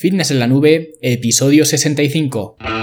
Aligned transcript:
Fitness 0.00 0.30
en 0.30 0.38
la 0.38 0.46
Nube, 0.46 0.92
episodio 1.02 1.64
65. 1.64 2.77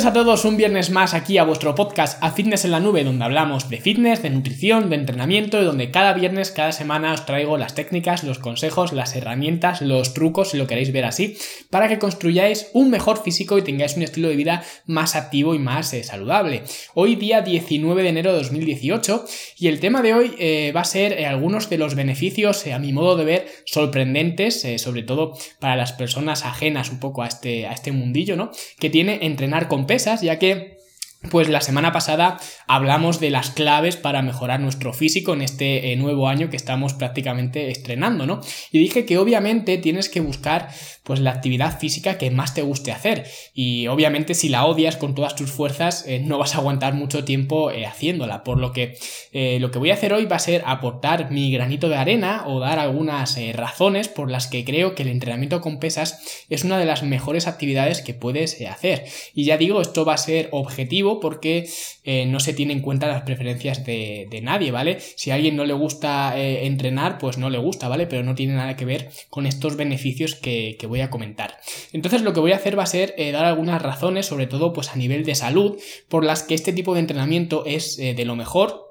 Bienvenidos 0.00 0.18
a 0.18 0.24
todos 0.24 0.44
un 0.46 0.56
viernes 0.56 0.88
más 0.88 1.12
aquí 1.12 1.36
a 1.36 1.44
vuestro 1.44 1.74
podcast 1.74 2.24
A 2.24 2.30
Fitness 2.30 2.64
en 2.64 2.70
la 2.70 2.80
Nube, 2.80 3.04
donde 3.04 3.22
hablamos 3.22 3.68
de 3.68 3.82
fitness, 3.82 4.22
de 4.22 4.30
nutrición, 4.30 4.88
de 4.88 4.96
entrenamiento 4.96 5.60
y 5.60 5.64
donde 5.66 5.90
cada 5.90 6.14
viernes, 6.14 6.52
cada 6.52 6.72
semana 6.72 7.12
os 7.12 7.26
traigo 7.26 7.58
las 7.58 7.74
técnicas, 7.74 8.24
los 8.24 8.38
consejos, 8.38 8.94
las 8.94 9.14
herramientas, 9.14 9.82
los 9.82 10.14
trucos, 10.14 10.52
si 10.52 10.56
lo 10.56 10.66
queréis 10.66 10.90
ver 10.90 11.04
así, 11.04 11.36
para 11.68 11.86
que 11.86 11.98
construyáis 11.98 12.68
un 12.72 12.88
mejor 12.88 13.22
físico 13.22 13.58
y 13.58 13.62
tengáis 13.62 13.94
un 13.98 14.02
estilo 14.02 14.30
de 14.30 14.36
vida 14.36 14.64
más 14.86 15.16
activo 15.16 15.54
y 15.54 15.58
más 15.58 15.92
eh, 15.92 16.02
saludable. 16.02 16.62
Hoy 16.94 17.16
día 17.16 17.42
19 17.42 18.02
de 18.02 18.08
enero 18.08 18.32
de 18.32 18.38
2018 18.38 19.26
y 19.58 19.68
el 19.68 19.80
tema 19.80 20.00
de 20.00 20.14
hoy 20.14 20.34
eh, 20.38 20.72
va 20.74 20.80
a 20.80 20.84
ser 20.84 21.12
eh, 21.12 21.26
algunos 21.26 21.68
de 21.68 21.76
los 21.76 21.94
beneficios, 21.94 22.66
a 22.68 22.78
mi 22.78 22.94
modo 22.94 23.16
de 23.16 23.26
ver, 23.26 23.46
sorprendentes, 23.66 24.66
sobre 24.80 25.02
todo 25.02 25.34
para 25.58 25.76
las 25.76 25.92
personas 25.92 26.46
ajenas 26.46 26.88
un 26.88 27.00
poco 27.00 27.22
a 27.22 27.26
este, 27.26 27.66
a 27.66 27.72
este 27.72 27.92
mundillo, 27.92 28.34
¿no? 28.34 28.50
Que 28.78 28.88
tiene 28.88 29.18
entrenar 29.20 29.68
con 29.68 29.89
pesas, 29.90 30.22
ya 30.22 30.38
que 30.38 30.79
pues 31.28 31.50
la 31.50 31.60
semana 31.60 31.92
pasada 31.92 32.38
hablamos 32.66 33.20
de 33.20 33.28
las 33.28 33.50
claves 33.50 33.96
para 33.96 34.22
mejorar 34.22 34.58
nuestro 34.58 34.94
físico 34.94 35.34
en 35.34 35.42
este 35.42 35.92
eh, 35.92 35.96
nuevo 35.96 36.28
año 36.28 36.48
que 36.48 36.56
estamos 36.56 36.94
prácticamente 36.94 37.70
estrenando, 37.70 38.24
¿no? 38.24 38.40
Y 38.72 38.78
dije 38.78 39.04
que 39.04 39.18
obviamente 39.18 39.76
tienes 39.76 40.08
que 40.08 40.20
buscar 40.20 40.70
pues 41.02 41.20
la 41.20 41.32
actividad 41.32 41.78
física 41.78 42.16
que 42.16 42.30
más 42.30 42.54
te 42.54 42.62
guste 42.62 42.90
hacer 42.90 43.26
y 43.52 43.86
obviamente 43.88 44.32
si 44.32 44.48
la 44.48 44.64
odias 44.64 44.96
con 44.96 45.14
todas 45.14 45.34
tus 45.34 45.50
fuerzas 45.50 46.04
eh, 46.06 46.20
no 46.20 46.38
vas 46.38 46.54
a 46.54 46.58
aguantar 46.58 46.94
mucho 46.94 47.22
tiempo 47.22 47.70
eh, 47.70 47.84
haciéndola, 47.84 48.42
por 48.42 48.58
lo 48.58 48.72
que 48.72 48.96
lo 49.32 49.70
que 49.70 49.78
voy 49.78 49.90
a 49.90 49.94
hacer 49.94 50.12
hoy 50.12 50.24
va 50.24 50.36
a 50.36 50.40
ser 50.40 50.62
aportar 50.66 51.30
mi 51.30 51.52
granito 51.52 51.88
de 51.88 51.96
arena 51.96 52.44
o 52.46 52.58
dar 52.58 52.78
algunas 52.78 53.38
razones 53.54 54.08
por 54.08 54.30
las 54.30 54.46
que 54.48 54.64
creo 54.64 54.94
que 54.94 55.02
el 55.02 55.08
entrenamiento 55.08 55.60
con 55.60 55.78
pesas 55.78 56.44
es 56.48 56.64
una 56.64 56.78
de 56.78 56.84
las 56.84 57.02
mejores 57.02 57.46
actividades 57.46 58.00
que 58.00 58.14
puedes 58.14 58.60
hacer. 58.62 59.04
Y 59.34 59.44
ya 59.44 59.56
digo, 59.56 59.80
esto 59.80 60.04
va 60.04 60.14
a 60.14 60.18
ser 60.18 60.48
objetivo 60.52 61.09
porque 61.18 61.68
eh, 62.04 62.26
no 62.26 62.38
se 62.38 62.52
tiene 62.52 62.72
en 62.72 62.80
cuenta 62.80 63.08
las 63.08 63.22
preferencias 63.22 63.84
de, 63.84 64.40
nadie, 64.42 64.70
¿vale? 64.70 64.98
Si 65.00 65.30
a 65.30 65.34
alguien 65.34 65.56
no 65.56 65.64
le 65.64 65.72
gusta 65.72 66.38
eh, 66.38 66.66
entrenar, 66.66 67.18
pues 67.18 67.38
no 67.38 67.50
le 67.50 67.58
gusta, 67.58 67.88
¿vale? 67.88 68.06
Pero 68.06 68.22
no 68.22 68.34
tiene 68.34 68.54
nada 68.54 68.76
que 68.76 68.84
ver 68.84 69.10
con 69.30 69.46
estos 69.46 69.76
beneficios 69.76 70.34
que, 70.36 70.76
voy 70.86 71.00
a 71.00 71.10
comentar. 71.10 71.56
Entonces 71.92 72.22
lo 72.22 72.32
que 72.32 72.40
voy 72.40 72.52
a 72.52 72.56
hacer 72.56 72.78
va 72.78 72.82
a 72.82 72.86
ser 72.86 73.14
eh, 73.16 73.32
dar 73.32 73.44
algunas 73.44 73.80
razones, 73.80 74.26
sobre 74.26 74.46
todo 74.46 74.72
pues 74.72 74.90
a 74.90 74.96
nivel 74.96 75.24
de 75.24 75.34
salud, 75.34 75.78
por 76.08 76.24
las 76.24 76.42
que 76.42 76.54
este 76.54 76.72
tipo 76.72 76.94
de 76.94 77.00
entrenamiento 77.00 77.64
es 77.64 77.96
de 77.96 78.24
lo 78.24 78.36
mejor 78.36 78.89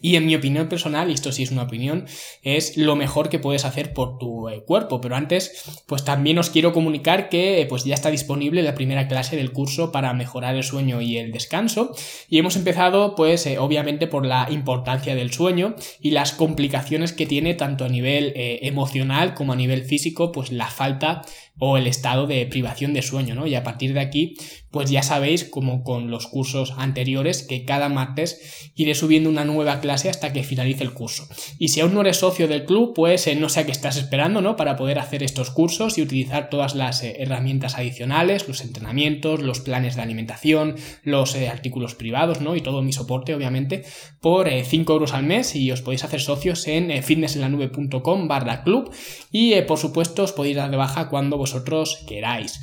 y 0.00 0.16
en 0.16 0.26
mi 0.26 0.34
opinión 0.34 0.68
personal, 0.68 1.10
y 1.10 1.14
esto 1.14 1.32
sí 1.32 1.42
es 1.42 1.50
una 1.50 1.62
opinión, 1.62 2.06
es 2.42 2.76
lo 2.76 2.96
mejor 2.96 3.28
que 3.28 3.38
puedes 3.38 3.64
hacer 3.64 3.92
por 3.92 4.18
tu 4.18 4.48
eh, 4.48 4.62
cuerpo. 4.64 5.00
Pero 5.00 5.16
antes, 5.16 5.82
pues 5.86 6.04
también 6.04 6.38
os 6.38 6.50
quiero 6.50 6.72
comunicar 6.72 7.28
que 7.28 7.66
pues 7.68 7.84
ya 7.84 7.94
está 7.94 8.10
disponible 8.10 8.62
la 8.62 8.74
primera 8.74 9.08
clase 9.08 9.36
del 9.36 9.52
curso 9.52 9.92
para 9.92 10.12
mejorar 10.14 10.56
el 10.56 10.64
sueño 10.64 11.00
y 11.00 11.18
el 11.18 11.32
descanso. 11.32 11.94
Y 12.28 12.38
hemos 12.38 12.56
empezado, 12.56 13.14
pues, 13.14 13.46
eh, 13.46 13.58
obviamente 13.58 14.06
por 14.06 14.26
la 14.26 14.48
importancia 14.50 15.14
del 15.14 15.32
sueño 15.32 15.74
y 16.00 16.10
las 16.10 16.32
complicaciones 16.32 17.12
que 17.12 17.26
tiene 17.26 17.54
tanto 17.54 17.84
a 17.84 17.88
nivel 17.88 18.32
eh, 18.36 18.60
emocional 18.62 19.34
como 19.34 19.52
a 19.52 19.56
nivel 19.56 19.84
físico, 19.84 20.32
pues 20.32 20.52
la 20.52 20.66
falta 20.66 21.22
o 21.58 21.76
el 21.76 21.86
estado 21.86 22.26
de 22.26 22.46
privación 22.46 22.94
de 22.94 23.02
sueño, 23.02 23.34
¿no? 23.34 23.46
Y 23.46 23.54
a 23.54 23.64
partir 23.64 23.94
de 23.94 24.00
aquí, 24.00 24.36
pues 24.70 24.90
ya 24.90 25.02
sabéis, 25.02 25.44
como 25.44 25.82
con 25.82 26.10
los 26.10 26.26
cursos 26.26 26.74
anteriores, 26.76 27.42
que 27.42 27.64
cada 27.64 27.88
martes 27.88 28.70
iré 28.74 28.94
subiendo 28.94 29.30
una 29.30 29.44
nueva 29.44 29.80
clase 29.80 30.08
hasta 30.10 30.32
que 30.32 30.44
finalice 30.44 30.84
el 30.84 30.92
curso. 30.92 31.26
Y 31.58 31.68
si 31.68 31.80
aún 31.80 31.94
no 31.94 32.02
eres 32.02 32.18
socio 32.18 32.48
del 32.48 32.64
club, 32.64 32.92
pues 32.94 33.26
eh, 33.26 33.34
no 33.34 33.48
sé 33.48 33.60
a 33.60 33.66
qué 33.66 33.72
estás 33.72 33.96
esperando, 33.96 34.40
¿no? 34.40 34.56
Para 34.56 34.76
poder 34.76 34.98
hacer 34.98 35.22
estos 35.22 35.50
cursos 35.50 35.98
y 35.98 36.02
utilizar 36.02 36.50
todas 36.50 36.74
las 36.74 37.02
eh, 37.02 37.16
herramientas 37.18 37.76
adicionales, 37.76 38.46
los 38.46 38.60
entrenamientos, 38.60 39.40
los 39.40 39.60
planes 39.60 39.96
de 39.96 40.02
alimentación, 40.02 40.76
los 41.02 41.34
eh, 41.34 41.48
artículos 41.48 41.94
privados, 41.94 42.40
¿no? 42.40 42.54
Y 42.54 42.60
todo 42.60 42.82
mi 42.82 42.92
soporte, 42.92 43.34
obviamente, 43.34 43.84
por 44.20 44.48
5 44.48 44.92
euros 44.92 45.14
al 45.14 45.24
mes 45.24 45.56
y 45.56 45.70
os 45.72 45.82
podéis 45.82 46.04
hacer 46.04 46.20
socios 46.20 46.66
en 46.66 47.02
fitnessenlanube.com 47.02 48.28
barra 48.28 48.62
club 48.62 48.92
y 49.30 49.60
por 49.62 49.78
supuesto 49.78 50.24
os 50.24 50.32
podéis 50.32 50.56
dar 50.56 50.70
de 50.70 50.76
baja 50.76 51.08
cuando 51.08 51.38
vosotros 51.48 52.04
queráis. 52.06 52.60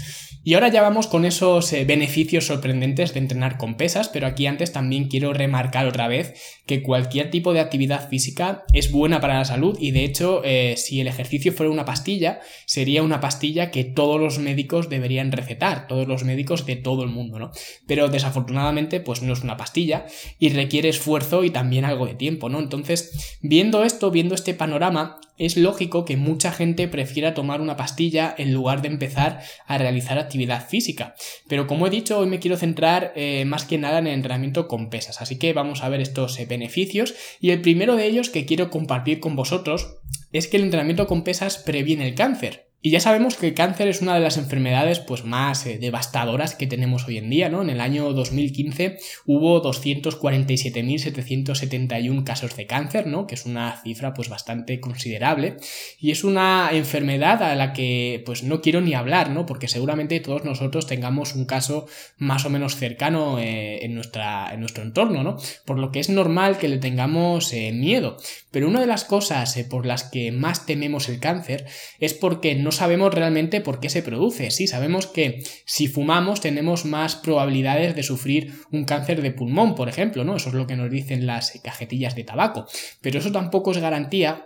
Y 0.47 0.53
ahora 0.53 0.67
ya 0.67 0.83
vamos 0.83 1.07
con 1.07 1.25
esos 1.25 1.73
eh, 1.73 1.85
beneficios 1.85 2.45
sorprendentes 2.45 3.15
de 3.15 3.19
entrenar 3.19 3.57
con 3.57 3.77
pesas, 3.77 4.09
pero 4.09 4.27
aquí 4.27 4.45
antes 4.45 4.71
también 4.71 5.07
quiero 5.07 5.33
remarcar 5.33 5.87
otra 5.87 6.07
vez 6.07 6.39
que 6.67 6.83
cualquier 6.83 7.31
tipo 7.31 7.51
de 7.51 7.61
actividad 7.61 8.09
física 8.09 8.63
es 8.71 8.91
buena 8.91 9.19
para 9.19 9.39
la 9.39 9.45
salud 9.45 9.75
y 9.81 9.89
de 9.89 10.03
hecho 10.03 10.43
eh, 10.45 10.75
si 10.77 11.01
el 11.01 11.07
ejercicio 11.07 11.51
fuera 11.51 11.71
una 11.71 11.83
pastilla, 11.83 12.41
sería 12.67 13.01
una 13.01 13.21
pastilla 13.21 13.71
que 13.71 13.85
todos 13.85 14.21
los 14.21 14.37
médicos 14.37 14.87
deberían 14.87 15.31
recetar, 15.31 15.87
todos 15.87 16.07
los 16.07 16.23
médicos 16.23 16.67
de 16.67 16.75
todo 16.75 17.01
el 17.01 17.09
mundo, 17.09 17.39
¿no? 17.39 17.49
Pero 17.87 18.09
desafortunadamente 18.09 18.99
pues 18.99 19.23
no 19.23 19.33
es 19.33 19.41
una 19.41 19.57
pastilla 19.57 20.05
y 20.37 20.49
requiere 20.49 20.89
esfuerzo 20.89 21.43
y 21.43 21.49
también 21.49 21.85
algo 21.85 22.05
de 22.05 22.13
tiempo, 22.13 22.49
¿no? 22.49 22.59
Entonces, 22.59 23.39
viendo 23.41 23.83
esto, 23.83 24.11
viendo 24.11 24.35
este 24.35 24.53
panorama, 24.53 25.17
es 25.37 25.57
lógico 25.57 26.05
que 26.05 26.17
mucha 26.17 26.51
gente 26.51 26.87
prefiera 26.87 27.33
tomar 27.33 27.61
una 27.61 27.77
pastilla 27.77 28.33
en 28.37 28.53
lugar 28.53 28.81
de 28.81 28.87
empezar 28.87 29.41
a 29.65 29.77
realizar 29.77 30.17
actividad 30.17 30.67
física. 30.67 31.15
Pero 31.47 31.67
como 31.67 31.87
he 31.87 31.89
dicho, 31.89 32.19
hoy 32.19 32.27
me 32.27 32.39
quiero 32.39 32.57
centrar 32.57 33.13
eh, 33.15 33.45
más 33.45 33.65
que 33.65 33.77
nada 33.77 33.99
en 33.99 34.07
el 34.07 34.13
entrenamiento 34.13 34.67
con 34.67 34.89
pesas. 34.89 35.21
Así 35.21 35.37
que 35.37 35.53
vamos 35.53 35.83
a 35.83 35.89
ver 35.89 36.01
estos 36.01 36.39
eh, 36.39 36.45
beneficios. 36.45 37.15
Y 37.39 37.51
el 37.51 37.61
primero 37.61 37.95
de 37.95 38.05
ellos 38.05 38.29
que 38.29 38.45
quiero 38.45 38.69
compartir 38.69 39.19
con 39.19 39.35
vosotros 39.35 39.97
es 40.31 40.47
que 40.47 40.57
el 40.57 40.63
entrenamiento 40.63 41.07
con 41.07 41.23
pesas 41.23 41.57
previene 41.57 42.07
el 42.07 42.15
cáncer. 42.15 42.64
Y 42.85 42.91
ya 42.91 42.99
sabemos 42.99 43.35
que 43.35 43.47
el 43.47 43.55
cáncer 43.55 43.87
es 43.87 44.03
una 44.03 44.13
de 44.13 44.19
las 44.19 44.37
enfermedades 44.37 44.99
pues, 44.99 45.23
más 45.23 45.65
eh, 45.65 45.79
devastadoras 45.79 46.53
que 46.53 46.67
tenemos 46.67 47.07
hoy 47.07 47.17
en 47.17 47.31
día, 47.31 47.49
¿no? 47.49 47.63
En 47.63 47.71
el 47.71 47.81
año 47.81 48.13
2015 48.13 48.99
hubo 49.25 49.59
247.771 49.63 52.23
casos 52.23 52.55
de 52.55 52.67
cáncer, 52.67 53.07
¿no? 53.07 53.25
Que 53.25 53.33
es 53.33 53.47
una 53.47 53.81
cifra 53.81 54.13
pues 54.13 54.29
bastante 54.29 54.79
considerable. 54.79 55.57
Y 55.99 56.11
es 56.11 56.23
una 56.23 56.69
enfermedad 56.73 57.41
a 57.41 57.55
la 57.55 57.73
que 57.73 58.21
pues 58.23 58.43
no 58.43 58.61
quiero 58.61 58.81
ni 58.81 58.93
hablar, 58.93 59.31
¿no? 59.31 59.47
Porque 59.47 59.67
seguramente 59.67 60.19
todos 60.19 60.43
nosotros 60.43 60.85
tengamos 60.85 61.33
un 61.33 61.45
caso 61.45 61.87
más 62.19 62.45
o 62.45 62.51
menos 62.51 62.75
cercano 62.75 63.39
eh, 63.39 63.83
en, 63.83 63.95
nuestra, 63.95 64.53
en 64.53 64.59
nuestro 64.59 64.83
entorno, 64.83 65.23
¿no? 65.23 65.37
Por 65.65 65.79
lo 65.79 65.91
que 65.91 66.01
es 66.01 66.09
normal 66.09 66.59
que 66.59 66.67
le 66.67 66.77
tengamos 66.77 67.51
eh, 67.51 67.71
miedo. 67.71 68.17
Pero 68.51 68.67
una 68.67 68.79
de 68.79 68.85
las 68.85 69.05
cosas 69.05 69.57
por 69.71 69.87
las 69.87 70.03
que 70.03 70.31
más 70.31 70.67
tememos 70.67 71.09
el 71.09 71.19
cáncer 71.19 71.65
es 71.99 72.13
porque 72.13 72.53
no 72.53 72.71
sabemos 72.75 73.13
realmente 73.13 73.61
por 73.61 73.79
qué 73.79 73.89
se 73.89 74.03
produce. 74.03 74.51
Sí, 74.51 74.67
sabemos 74.67 75.07
que 75.07 75.43
si 75.65 75.87
fumamos 75.87 76.41
tenemos 76.41 76.85
más 76.85 77.15
probabilidades 77.15 77.95
de 77.95 78.03
sufrir 78.03 78.53
un 78.71 78.85
cáncer 78.85 79.21
de 79.21 79.31
pulmón, 79.31 79.75
por 79.75 79.89
ejemplo, 79.89 80.23
¿no? 80.23 80.35
Eso 80.35 80.49
es 80.49 80.55
lo 80.55 80.67
que 80.67 80.75
nos 80.75 80.91
dicen 80.91 81.25
las 81.25 81.59
cajetillas 81.63 82.15
de 82.15 82.23
tabaco. 82.23 82.67
Pero 83.01 83.19
eso 83.19 83.31
tampoco 83.31 83.71
es 83.71 83.79
garantía 83.79 84.45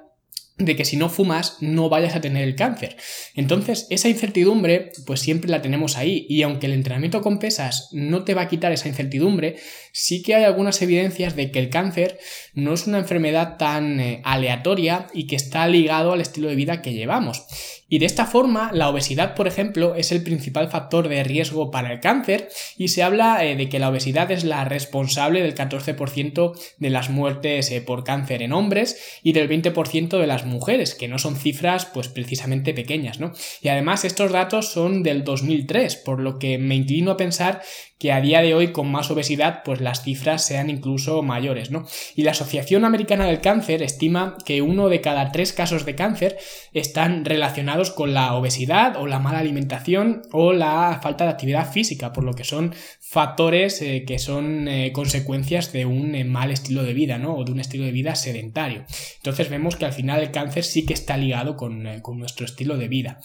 de 0.60 0.76
que 0.76 0.86
si 0.86 0.98
no 0.98 1.10
fumas 1.10 1.58
no 1.62 1.90
vayas 1.90 2.16
a 2.16 2.22
tener 2.22 2.44
el 2.44 2.56
cáncer. 2.56 2.98
Entonces, 3.34 3.88
esa 3.90 4.10
incertidumbre 4.10 4.92
pues 5.06 5.22
siempre 5.22 5.50
la 5.50 5.62
tenemos 5.62 5.98
ahí 5.98 6.26
y 6.30 6.44
aunque 6.44 6.68
el 6.68 6.74
entrenamiento 6.74 7.22
con 7.22 7.40
pesas 7.40 7.90
no 7.94 8.24
te 8.24 8.34
va 8.34 8.44
a 8.44 8.48
quitar 8.50 8.72
esa 8.74 8.90
incertidumbre, 8.90 9.56
sí 9.94 10.22
que 10.22 10.36
hay 10.36 10.44
algunas 10.44 10.82
evidencias 10.82 11.36
de 11.36 11.50
que 11.52 11.60
el 11.60 11.70
cáncer 11.70 12.20
no 12.54 12.74
es 12.74 12.88
una 12.88 13.00
enfermedad 13.00 13.58
tan 13.58 14.00
eh, 14.00 14.22
aleatoria 14.26 15.08
y 15.14 15.28
que 15.28 15.38
está 15.38 15.66
ligado 15.68 16.12
al 16.12 16.22
estilo 16.22 16.50
de 16.50 16.56
vida 16.56 16.82
que 16.82 16.94
llevamos. 16.94 17.46
Y 17.90 17.98
de 17.98 18.06
esta 18.06 18.26
forma, 18.26 18.72
la 18.72 18.88
obesidad, 18.88 19.34
por 19.36 19.48
ejemplo, 19.48 19.96
es 19.96 20.12
el 20.12 20.24
principal 20.24 20.70
factor 20.70 21.10
de 21.10 21.24
riesgo 21.24 21.72
para 21.72 21.92
el 21.92 22.00
cáncer 22.00 22.50
y 22.78 22.90
se 22.90 23.02
habla 23.02 23.44
eh, 23.44 23.56
de 23.56 23.68
que 23.68 23.80
la 23.80 23.90
obesidad 23.90 24.32
es 24.32 24.44
la 24.44 24.64
responsable 24.64 25.42
del 25.42 25.56
14% 25.56 26.54
de 26.78 26.90
las 26.90 27.10
muertes 27.10 27.72
eh, 27.72 27.82
por 27.82 28.04
cáncer 28.04 28.44
en 28.44 28.54
hombres 28.54 29.20
y 29.24 29.34
del 29.34 29.50
20% 29.50 30.20
de 30.20 30.28
las 30.28 30.46
mujeres, 30.46 30.94
que 30.94 31.08
no 31.08 31.18
son 31.18 31.36
cifras 31.36 31.86
pues 31.86 32.08
precisamente 32.08 32.74
pequeñas, 32.74 33.20
¿no? 33.20 33.34
Y 33.62 33.70
además 33.70 34.06
estos 34.06 34.32
datos 34.32 34.72
son 34.72 35.02
del 35.02 35.24
2003, 35.24 35.96
por 35.98 36.20
lo 36.20 36.38
que 36.38 36.60
me 36.60 36.76
inclino 36.76 37.12
a 37.12 37.18
pensar 37.18 37.62
que 38.00 38.14
a 38.14 38.22
día 38.22 38.42
de 38.42 38.56
hoy 38.56 38.72
con 38.72 38.90
más 38.90 39.12
obesidad 39.12 39.62
pues 39.64 39.82
las 39.82 40.04
cifras 40.04 40.46
sean 40.46 40.70
incluso 40.70 41.22
mayores, 41.22 41.70
¿no? 41.70 41.86
Y 42.16 42.24
la 42.24 42.32
Asociación 42.32 42.86
Americana 42.86 43.26
del 43.26 43.42
Cáncer 43.42 43.84
estima 43.84 44.38
que 44.46 44.62
uno 44.62 44.88
de 44.88 45.02
cada 45.02 45.32
tres 45.32 45.52
casos 45.52 45.86
de 45.86 45.96
cáncer 45.96 46.38
están 46.74 47.26
relacionados 47.26 47.92
con 47.92 48.14
la 48.14 48.34
obesidad 48.36 48.96
o 48.96 49.06
la 49.06 49.20
mala 49.20 49.40
alimentación 49.40 50.22
o 50.32 50.54
la 50.54 51.00
falta 51.04 51.26
de 51.26 51.32
actividad 51.32 51.72
física, 51.72 52.14
por 52.14 52.24
lo 52.24 52.34
que 52.34 52.46
son 52.46 52.74
factores 53.02 53.82
eh, 53.82 54.06
que 54.08 54.18
son 54.18 54.68
eh, 54.68 54.92
consecuencias 54.94 55.74
de 55.74 55.86
un 55.86 56.16
eh, 56.16 56.24
mal 56.24 56.52
estilo 56.52 56.84
de 56.84 56.94
vida, 56.94 57.18
¿no? 57.18 57.36
O 57.36 57.44
de 57.44 57.52
un 57.52 57.60
estilo 57.60 57.84
de 57.84 57.92
vida 57.92 58.16
sedentario. 58.16 58.86
Entonces 59.18 59.50
vemos 59.50 59.76
que 59.76 59.86
al 59.86 59.94
final 59.94 60.22
el 60.22 60.32
cáncer 60.32 60.64
sí 60.64 60.86
que 60.86 60.94
está 60.94 61.18
ligado 61.18 61.58
con, 61.58 61.86
con 62.02 62.18
nuestro 62.18 62.46
estilo 62.46 62.78
de 62.78 62.88
vida. 62.88 63.20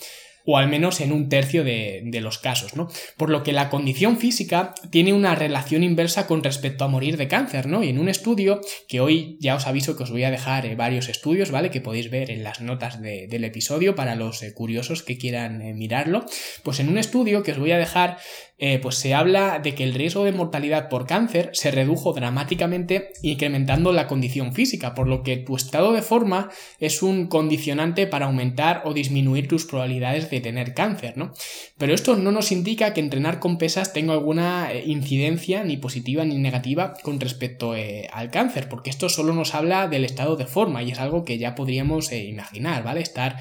O 0.44 0.58
al 0.58 0.69
menos 0.69 1.00
en 1.00 1.12
un 1.12 1.29
tercio 1.29 1.64
de, 1.64 2.20
los 2.23 2.38
casos, 2.38 2.76
¿no? 2.76 2.88
Por 3.17 3.31
lo 3.31 3.43
que 3.43 3.52
la 3.52 3.70
condición 3.70 4.19
física 4.19 4.75
tiene 4.91 5.12
una 5.12 5.35
relación 5.35 5.82
inversa 5.82 6.26
con 6.26 6.43
respecto 6.43 6.85
a 6.85 6.88
morir 6.88 7.17
de 7.17 7.29
cáncer, 7.29 7.67
¿no? 7.67 7.82
Y 7.82 7.88
en 7.88 7.99
un 7.99 8.08
estudio, 8.08 8.61
que 8.88 9.00
hoy 9.00 9.37
ya 9.41 9.56
os 9.56 9.67
aviso 9.67 9.96
que 9.96 10.05
os 10.05 10.11
voy 10.11 10.25
a 10.25 10.31
dejar 10.31 10.64
eh, 10.67 10.75
varios 10.75 11.08
estudios, 11.08 11.50
¿vale? 11.50 11.70
Que 11.70 11.81
podéis 11.81 12.11
ver 12.11 12.31
en 12.31 12.44
las 12.44 12.61
notas 12.61 13.00
del 13.00 13.44
episodio 13.44 13.94
para 13.94 14.14
los 14.14 14.43
eh, 14.43 14.55
curiosos 14.55 15.02
que 15.02 15.19
quieran 15.19 15.61
eh, 15.61 15.75
mirarlo, 15.75 16.25
pues 16.62 16.81
en 16.81 16.88
un 16.88 16.99
estudio 16.99 17.43
que 17.43 17.52
os 17.52 17.58
voy 17.58 17.73
a 17.73 17.79
dejar 17.79 18.19
eh, 18.56 18.79
pues 18.79 18.95
se 18.95 19.15
habla 19.15 19.59
de 19.59 19.75
que 19.75 19.83
el 19.83 19.95
riesgo 19.95 20.23
de 20.23 20.31
mortalidad 20.31 20.89
por 20.89 21.06
cáncer 21.06 21.51
se 21.55 21.73
redujo 21.73 22.12
dramáticamente 22.12 23.09
incrementando 23.21 23.93
la 23.93 24.06
condición 24.06 24.53
física, 24.53 24.95
por 24.95 25.09
lo 25.09 25.25
que 25.25 25.37
tu 25.37 25.56
estado 25.56 25.93
de 25.93 26.03
forma 26.03 26.51
es 26.79 27.03
un 27.03 27.27
condicionante 27.27 28.06
para 28.06 28.27
aumentar 28.27 28.83
o 28.85 28.95
disminuir 28.95 29.49
tus 29.49 29.65
probabilidades 29.65 30.31
de 30.31 30.41
tener 30.41 30.73
cáncer, 30.73 31.17
¿no? 31.17 31.33
Pero 31.79 31.95
esto 31.95 32.15
no 32.15 32.31
nos 32.31 32.53
indica 32.53 32.95
que 32.95 33.01
entrenar 33.01 33.41
con 33.41 33.59
pesas 33.59 33.93
tenga 33.93 34.12
alguna 34.12 34.73
eh, 34.73 34.85
incidencia 34.87 35.65
ni 35.65 35.77
positiva 35.77 36.25
ni 36.25 36.39
negativa 36.39 36.95
con 37.03 37.19
respecto 37.19 37.75
eh, 37.75 38.09
al 38.12 38.31
cáncer, 38.31 38.69
porque 38.69 38.91
esto 38.91 39.09
solo 39.09 39.35
nos 39.35 39.56
habla 39.56 39.89
del 39.89 40.05
estado 40.05 40.37
de 40.37 40.47
forma 40.47 40.85
y 40.85 40.93
es 40.93 41.01
algo 41.01 41.25
que 41.25 41.39
ya 41.39 41.56
podríamos 41.56 42.12
imaginar, 42.12 42.85
¿vale? 42.85 43.01
Estar 43.01 43.37